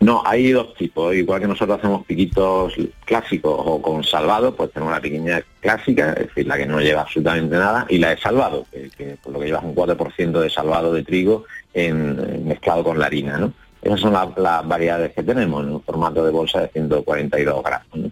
[0.00, 1.14] No, hay dos tipos.
[1.14, 2.74] Igual que nosotros hacemos piquitos
[3.06, 7.00] clásicos o con salvado, pues tenemos la piquiña clásica, es decir, la que no lleva
[7.02, 10.50] absolutamente nada, y la de salvado, que, que por lo que lleva un 4% de
[10.50, 13.52] salvado de trigo en, mezclado con la harina, ¿no?
[13.82, 17.86] Esas son la- las variedades que tenemos en un formato de bolsa de 142 gramos.
[17.94, 18.10] ¿no?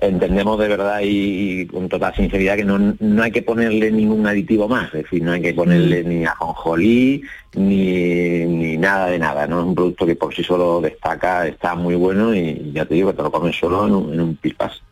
[0.00, 4.26] Entendemos de verdad y, y con total sinceridad que no, no hay que ponerle ningún
[4.26, 7.22] aditivo más, es decir, no hay que ponerle ni ajonjolí
[7.54, 9.60] ni, ni nada de nada, ¿no?
[9.60, 13.10] Es un producto que por sí solo destaca, está muy bueno y ya te digo
[13.10, 14.82] que te lo comes solo en un, en un pipas.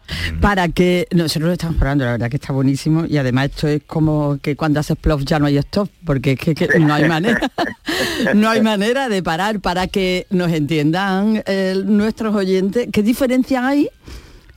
[0.40, 3.82] Para que nosotros lo estamos probando, la verdad que está buenísimo y además esto es
[3.84, 7.06] como que cuando haces plof ya no hay stop, porque es que, que no hay
[7.06, 7.50] manera,
[8.34, 12.88] no hay manera de parar para que nos entiendan eh, nuestros oyentes.
[12.90, 13.90] ¿Qué diferencia hay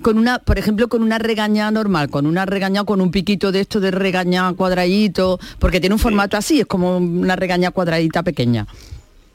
[0.02, 3.62] con una, por ejemplo, con una regaña normal, con una regaña con un piquito de
[3.62, 8.68] esto de regaña cuadradito, porque tiene un formato así, es como una regaña cuadradita pequeña.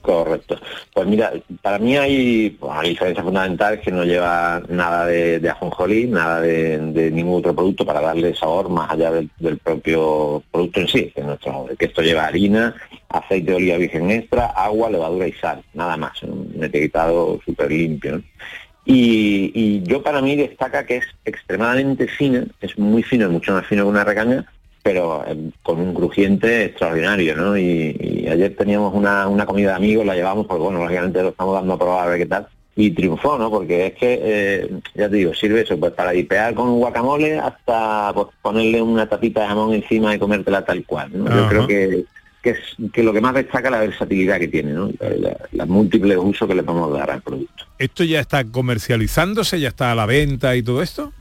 [0.06, 0.56] Correcto.
[0.94, 5.50] Pues mira, para mí hay pues, una diferencia fundamental que no lleva nada de, de
[5.50, 10.44] ajonjolí, nada de, de ningún otro producto para darle sabor más allá del, del propio
[10.52, 12.76] producto en sí, que, nuestro, que esto lleva harina,
[13.08, 18.18] aceite de oliva virgen extra, agua, levadura y sal, nada más, un etiquetado súper limpio.
[18.18, 18.22] ¿no?
[18.86, 23.66] Y, y yo para mí destaca que es extremadamente fina, es muy fino, mucho más
[23.66, 24.46] fino que una recaña,
[24.84, 27.58] pero eh, con un crujiente extraordinario, ¿no?
[27.58, 31.30] Y, y ayer teníamos una, una comida de amigos, la llevamos, porque bueno, lógicamente lo
[31.30, 33.50] estamos dando a probar a ver qué tal, y triunfó, ¿no?
[33.50, 37.38] Porque es que, eh, ya te digo, sirve eso, pues para dipear con un guacamole
[37.38, 41.34] hasta pues, ponerle una tapita de jamón encima y comértela tal cual, ¿no?
[41.34, 42.04] Yo creo que,
[42.46, 44.88] que es que lo que más destaca es la versatilidad que tiene, ¿no?
[45.52, 47.64] Los múltiples usos que le podemos dar al producto.
[47.78, 51.12] ¿Esto ya está comercializándose, ya está a la venta y todo esto?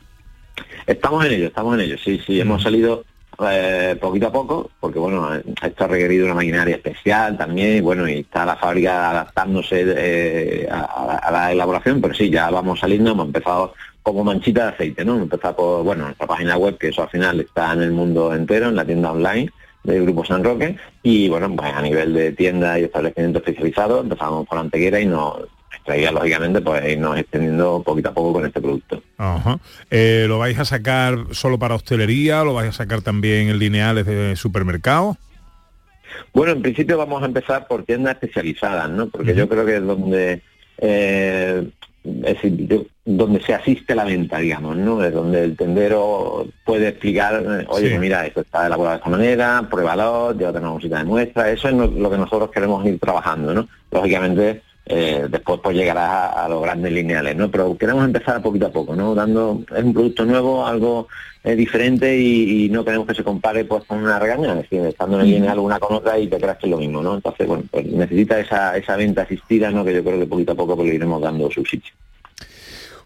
[0.85, 3.03] Estamos en ello, estamos en ello, sí, sí, hemos salido
[3.49, 8.07] eh, poquito a poco, porque bueno, esto ha requerido una maquinaria especial también, y bueno,
[8.07, 12.79] y está la fábrica adaptándose eh, a, a- a la elaboración, pero sí, ya vamos
[12.79, 13.73] saliendo, hemos empezado
[14.03, 15.13] como manchita de aceite, ¿no?
[15.13, 18.33] Hemos empezado por, bueno, nuestra página web, que eso al final está en el mundo
[18.35, 19.49] entero, en la tienda online
[19.85, 24.47] del Grupo San Roque, y bueno, pues a nivel de tienda y establecimiento especializado, empezamos
[24.47, 25.47] por Antequera y nos
[25.85, 29.01] traía lógicamente pues irnos extendiendo poquito a poco con este producto.
[29.17, 29.59] Ajá.
[29.91, 32.43] Eh, ¿Lo vais a sacar solo para hostelería?
[32.43, 35.17] ¿Lo vais a sacar también en lineales de supermercado?
[36.33, 39.07] Bueno, en principio vamos a empezar por tiendas especializadas, ¿no?
[39.07, 40.41] Porque yo creo que es donde
[40.79, 41.69] eh,
[42.05, 45.03] es decir, yo- donde se asiste a la venta, digamos, ¿no?
[45.03, 47.35] Es donde el tendero puede explicar,
[47.67, 47.89] oye, Sí.
[47.91, 51.67] pues mira, esto está elaborado de esta manera, pruébalo, llévate una bolsita de muestra, eso
[51.69, 53.67] es lo que nosotros queremos ir trabajando, ¿no?
[53.91, 57.49] Lógicamente, eh, después pues llegarás a, a los grandes lineales, ¿no?
[57.49, 59.15] Pero queremos empezar poquito a poco, ¿no?
[59.15, 61.07] Dando, es un producto nuevo, algo
[61.43, 64.81] eh, diferente y, y no queremos que se compare pues con una regaña, es decir,
[64.81, 67.15] estando en el lineal una con otra y te creas que es lo mismo, ¿no?
[67.15, 69.83] Entonces, bueno, pues necesita esa, esa venta asistida, ¿no?
[69.85, 71.93] Que yo creo que poquito a poco pues, le iremos dando su sitio.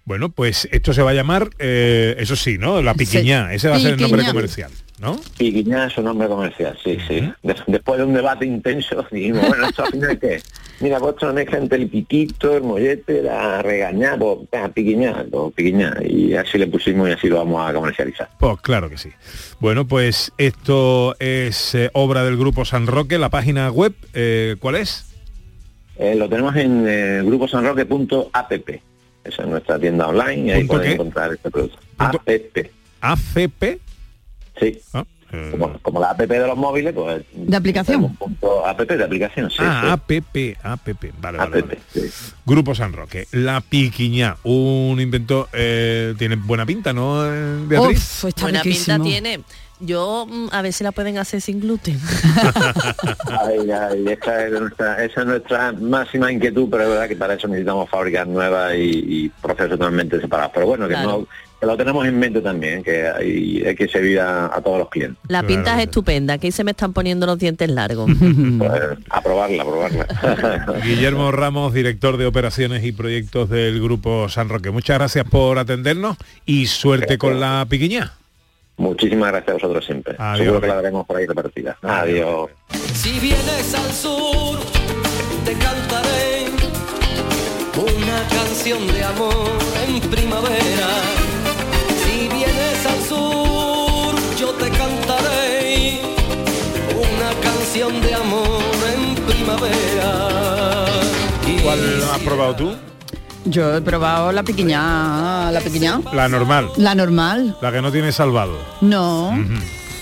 [0.05, 2.81] Bueno, pues esto se va a llamar, eh, eso sí, ¿no?
[2.81, 3.53] La piquiñá.
[3.53, 5.19] Ese va a ser el nombre comercial, ¿no?
[5.37, 7.31] Piquiñá es su nombre comercial, sí, sí.
[7.43, 10.35] De- después de un debate intenso, dijimos, bueno, ¿esto al final qué?
[10.35, 10.43] es?
[10.81, 15.97] Mira, esto mezcla entre el piquito, el mollete, la regañá, pues pues piquiñá.
[16.07, 18.29] Y así le pusimos y así lo vamos a comercializar.
[18.39, 19.09] Pues claro que sí.
[19.59, 23.17] Bueno, pues esto es eh, obra del Grupo San Roque.
[23.17, 25.05] La página web, eh, ¿cuál es?
[25.97, 28.69] Eh, lo tenemos en gruposanroque.app.
[29.25, 31.77] Esa es nuestra tienda online y ahí ¿Punto pueden encontrar este producto.
[31.97, 32.71] APP.
[33.01, 33.79] ACP.
[34.59, 34.79] Sí.
[35.51, 37.23] Como, como la app de los móviles, pues...
[37.33, 38.15] De aplicación.
[38.15, 39.57] Punto app de aplicación, sí.
[39.59, 40.15] ah, sí.
[40.17, 41.13] APP, APP.
[41.21, 41.79] Vale, vale, vale.
[42.45, 43.27] Grupo San Roque.
[43.31, 44.37] La piquiñá.
[44.43, 48.25] Un invento, eh, tiene buena pinta, ¿no, eh, Beatriz?
[48.41, 49.41] Buena pinta tiene.
[49.81, 51.97] Yo mm, a ver si la pueden hacer sin gluten.
[53.45, 57.35] Ay, ay, esa, es nuestra, esa es nuestra máxima inquietud, pero es verdad que para
[57.35, 60.51] eso necesitamos fábricas nuevas y, y procesos totalmente separados.
[60.53, 61.09] Pero bueno, que, Claro.
[61.09, 61.27] no,
[61.61, 65.17] lo tenemos en mente también, que hay, hay que servir a, a todos los clientes.
[65.27, 68.09] La pinta es estupenda, que ahí se me están poniendo los dientes largos.
[68.59, 68.71] Pues,
[69.09, 70.79] a probarla, a probarla.
[70.83, 74.71] Guillermo Ramos, director de operaciones y proyectos del Grupo San Roque.
[74.71, 78.13] Muchas gracias por atendernos y suerte con la piquiñá.
[78.77, 80.15] Muchísimas gracias a vosotros siempre.
[80.17, 80.39] Adiós.
[80.39, 81.77] Seguro que la veremos por ahí repartida.
[81.81, 82.49] Adiós.
[82.93, 84.59] Si vienes al sur,
[85.45, 86.45] te cantaré
[87.75, 89.57] una canción de amor
[89.87, 91.28] en primavera.
[97.79, 98.61] Canción de amor
[98.93, 100.27] en primavera.
[101.63, 102.75] ¿Cuál has probado tú?
[103.45, 107.55] Yo he probado la pequeña, la pequeña, La normal, la normal.
[107.61, 108.57] la que no tiene salvado.
[108.81, 109.53] No, Ujú.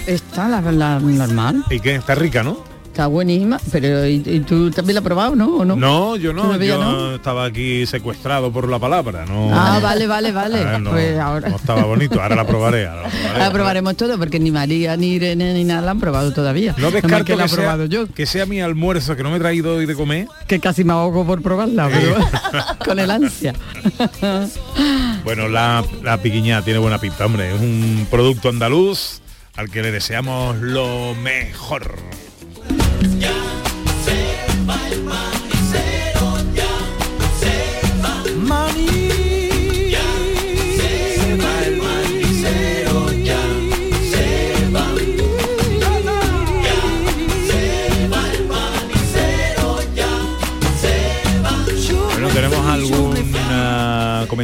[0.08, 1.64] está la, la normal.
[1.70, 1.96] ¿Y qué?
[1.96, 2.58] Está rica, ¿no?
[2.98, 5.58] Está buenísima, pero ¿y, y tú también la has probado, no?
[5.58, 5.76] ¿O no?
[5.76, 7.14] No, yo no, yo no.
[7.14, 9.52] estaba aquí secuestrado por la palabra, no.
[9.54, 10.64] Ah, vale, vale, vale.
[10.64, 12.88] Ah, no, pues ahora no estaba bonito, ahora la probaré.
[12.88, 13.40] ahora la probaré.
[13.40, 16.74] la probaremos todo, porque ni María, ni Irene, ni nada la han probado todavía.
[16.80, 19.38] No descarto que la he sea, probado yo, que sea mi almuerzo que no me
[19.38, 20.28] he traído hoy de comer.
[20.48, 22.16] que casi me ahogo por probarla, pero
[22.84, 23.54] con el ansia.
[25.24, 27.54] Bueno, la, la piquiñá tiene buena pinta, hombre.
[27.54, 29.22] Es un producto andaluz
[29.56, 31.96] al que le deseamos lo mejor.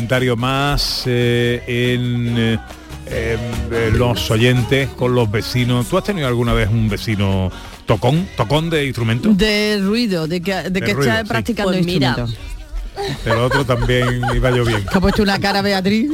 [0.04, 2.60] Comentario más eh, en, eh,
[3.06, 3.40] en,
[3.72, 5.88] eh, los oyentes con los vecinos.
[5.88, 7.50] ¿Tú has tenido alguna vez un vecino
[7.86, 9.30] tocón, tocón de instrumento?
[9.30, 11.30] De ruido, de que, de que ruido, está sí.
[11.30, 12.18] practicando Pues mira.
[13.26, 14.84] El otro también iba yo bien.
[14.92, 16.12] Que ha puesto una cara Beatriz.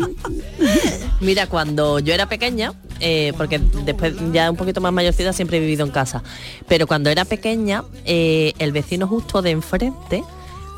[1.20, 5.62] Mira, cuando yo era pequeña, eh, porque después ya un poquito más mayorcita siempre he
[5.62, 6.22] vivido en casa,
[6.68, 10.24] pero cuando era pequeña, eh, el vecino justo de enfrente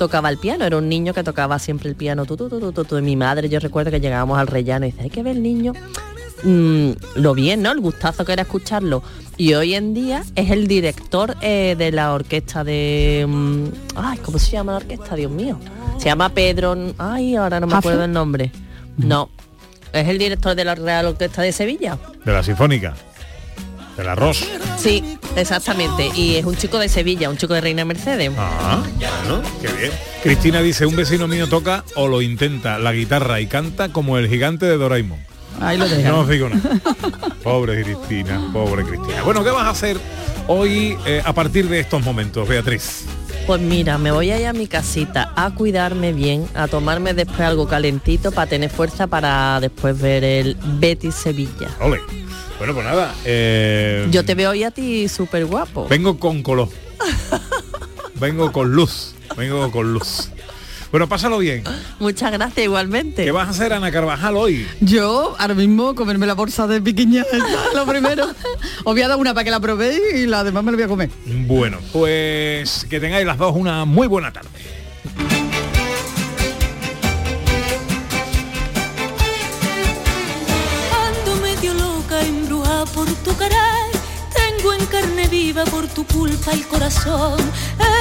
[0.02, 2.72] tocaba el piano, era un niño que tocaba siempre el piano, tu, tu, tu, tu,
[2.72, 2.98] tu, tu.
[2.98, 5.44] Y mi madre, yo recuerdo que llegábamos al rellano y dice, hay que ver el
[5.44, 5.74] niño,
[6.44, 7.72] mm, lo bien, ¿no?
[7.72, 9.04] El gustazo que era escucharlo.
[9.38, 13.28] Y hoy en día es el director eh, de la orquesta de...
[13.30, 15.16] mm, ay, ¿cómo se llama la orquesta?
[15.16, 15.60] Dios mío.
[16.00, 16.76] Se llama Pedro...
[16.98, 18.52] Ay, ahora no me acuerdo el nombre.
[18.98, 19.30] No.
[19.94, 22.00] Es el director de la Real Orquesta de Sevilla.
[22.26, 22.96] De la sinfónica.
[23.98, 24.44] Del arroz.
[24.78, 26.12] Sí, exactamente.
[26.16, 28.32] Y es un chico de Sevilla, un chico de Reina Mercedes.
[28.38, 29.92] Ah, bueno, qué bien.
[30.24, 34.28] Cristina dice, un vecino mío toca o lo intenta la guitarra y canta como el
[34.28, 35.20] gigante de Doraemon.
[35.60, 36.12] Ahí lo dejan.
[36.12, 36.80] No os digo nada.
[37.44, 39.22] Pobre Cristina, pobre Cristina.
[39.24, 39.98] Bueno, ¿qué vas a hacer
[40.48, 43.06] hoy eh, a partir de estos momentos, Beatriz?
[43.46, 47.42] Pues mira, me voy a ir a mi casita a cuidarme bien, a tomarme después
[47.42, 51.70] algo calentito para tener fuerza para después ver el Betis Sevilla.
[51.80, 52.00] Ole.
[52.62, 53.16] Bueno, pues nada.
[53.26, 55.88] eh, Yo te veo hoy a ti súper guapo.
[55.88, 56.70] Vengo con color.
[58.20, 59.16] Vengo con luz.
[59.36, 60.30] Vengo con luz.
[60.92, 61.64] Bueno, pásalo bien.
[62.00, 63.24] Muchas gracias igualmente.
[63.26, 64.68] ¿Qué vas a hacer, Ana Carvajal, hoy?
[64.80, 67.26] Yo ahora mismo comerme la bolsa de piquiña,
[67.74, 68.28] lo primero.
[68.84, 70.84] Os voy a dar una para que la probéis y la demás me la voy
[70.84, 71.10] a comer.
[71.26, 74.50] Bueno, pues que tengáis las dos una muy buena tarde.
[85.32, 87.40] Viva por tu culpa el corazón.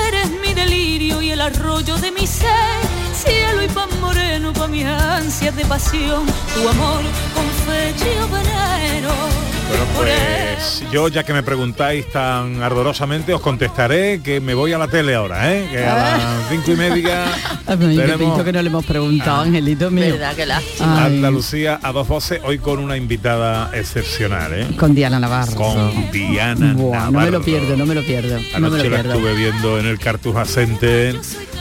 [0.08, 2.80] Eres mi delirio y el arroyo de mi ser.
[3.14, 6.26] Cielo y pan moreno pa' mis ansias de pasión.
[6.54, 7.02] Tu amor
[7.34, 9.59] con fecha y veneno.
[9.70, 14.78] Bueno, pues yo ya que me preguntáis tan ardorosamente os contestaré que me voy a
[14.78, 15.68] la tele ahora, ¿eh?
[15.70, 17.24] Que a las cinco y media
[17.68, 20.12] yo tenemos que no le hemos preguntado, Angelito mío.
[20.12, 21.04] Verdad, qué lástima.
[21.04, 24.66] Andalucía a dos voces, hoy con una invitada excepcional, ¿eh?
[24.76, 25.54] Con Diana Navarro.
[25.54, 28.36] Con Diana Buah, no me lo pierdo, no me lo pierdo.
[28.38, 29.12] No me Anoche lo la pierdo.
[29.14, 31.16] estuve viendo en el Cartuja Center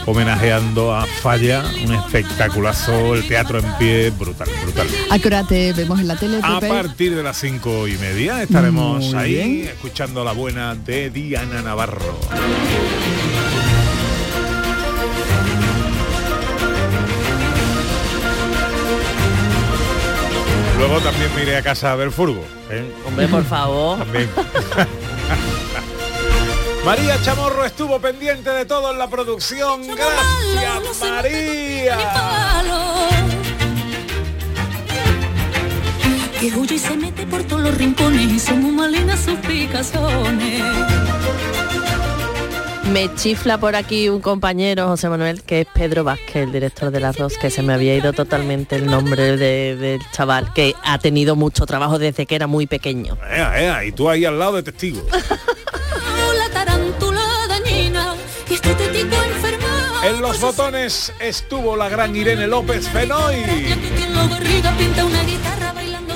[0.06, 4.88] homenajeando a Falla, un espectaculazo, el teatro en pie, brutal, brutal.
[5.10, 6.72] ¿A qué hora te vemos en la tele, A Pepe?
[6.72, 9.68] partir de las cinco y media estaremos Muy ahí bien.
[9.68, 12.18] escuchando la buena de Diana Navarro.
[20.78, 22.42] Luego también me iré a casa a ver furgo.
[22.70, 22.90] ¿eh?
[23.06, 23.98] Hombre, por favor.
[23.98, 24.30] También.
[26.84, 29.82] María Chamorro estuvo pendiente de todo en la producción.
[29.86, 31.98] Gracias, María.
[36.40, 40.62] Que huye y se mete por todos los rincones y son muy malinas sus picazones.
[42.92, 47.04] Me chifla por aquí un compañero, José Manuel, que es Pedro Vázquez, el director del
[47.04, 51.36] arroz, que se me había ido totalmente el nombre de- del chaval, que ha tenido
[51.36, 53.16] mucho trabajo desde que era muy pequeño.
[53.30, 55.02] Ea, ea, y tú ahí al lado de testigo.
[58.50, 60.08] Este.
[60.08, 63.36] En los botones estuvo la gran Irene López Fenoy.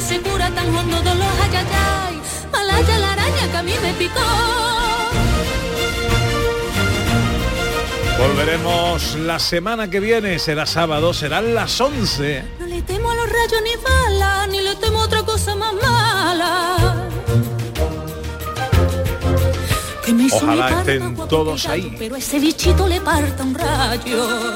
[0.05, 1.35] Se cura tan hondo dolor.
[1.43, 2.21] Ay, ay, ay.
[2.53, 4.21] Malaya la araña que a mí me picó.
[8.19, 12.45] Volveremos la semana que viene, será sábado, serán las 11.
[12.61, 15.75] No le temo a los rayos ni balas, ni le temo a otra cosa más
[15.75, 17.04] mala.
[20.33, 21.95] Ojalá estén todos ahí.
[21.99, 24.55] Pero ese bichito le parta un rayo.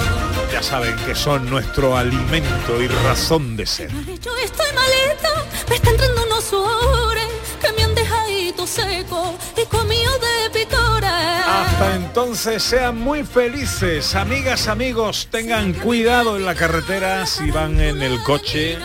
[0.53, 3.91] ya saben que son nuestro alimento y razón de ser.
[4.21, 7.27] Yo estoy maleta, me está entrando unos sudores
[7.61, 8.29] que me han dejado
[8.69, 11.11] seco y comido de picores.
[11.11, 18.03] Hasta entonces sean muy felices, amigas, amigos, tengan cuidado en la carretera si van en
[18.03, 18.79] el coche,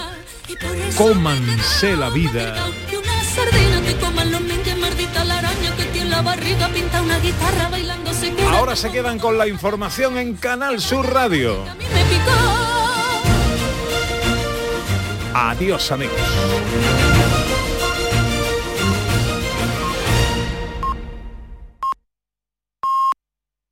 [0.97, 2.55] cómanse la vida.
[7.13, 8.33] Una guitarra bailando se.
[8.47, 11.63] Ahora se quedan con la información en Canal Sur Radio.
[15.33, 16.19] Adiós amigos.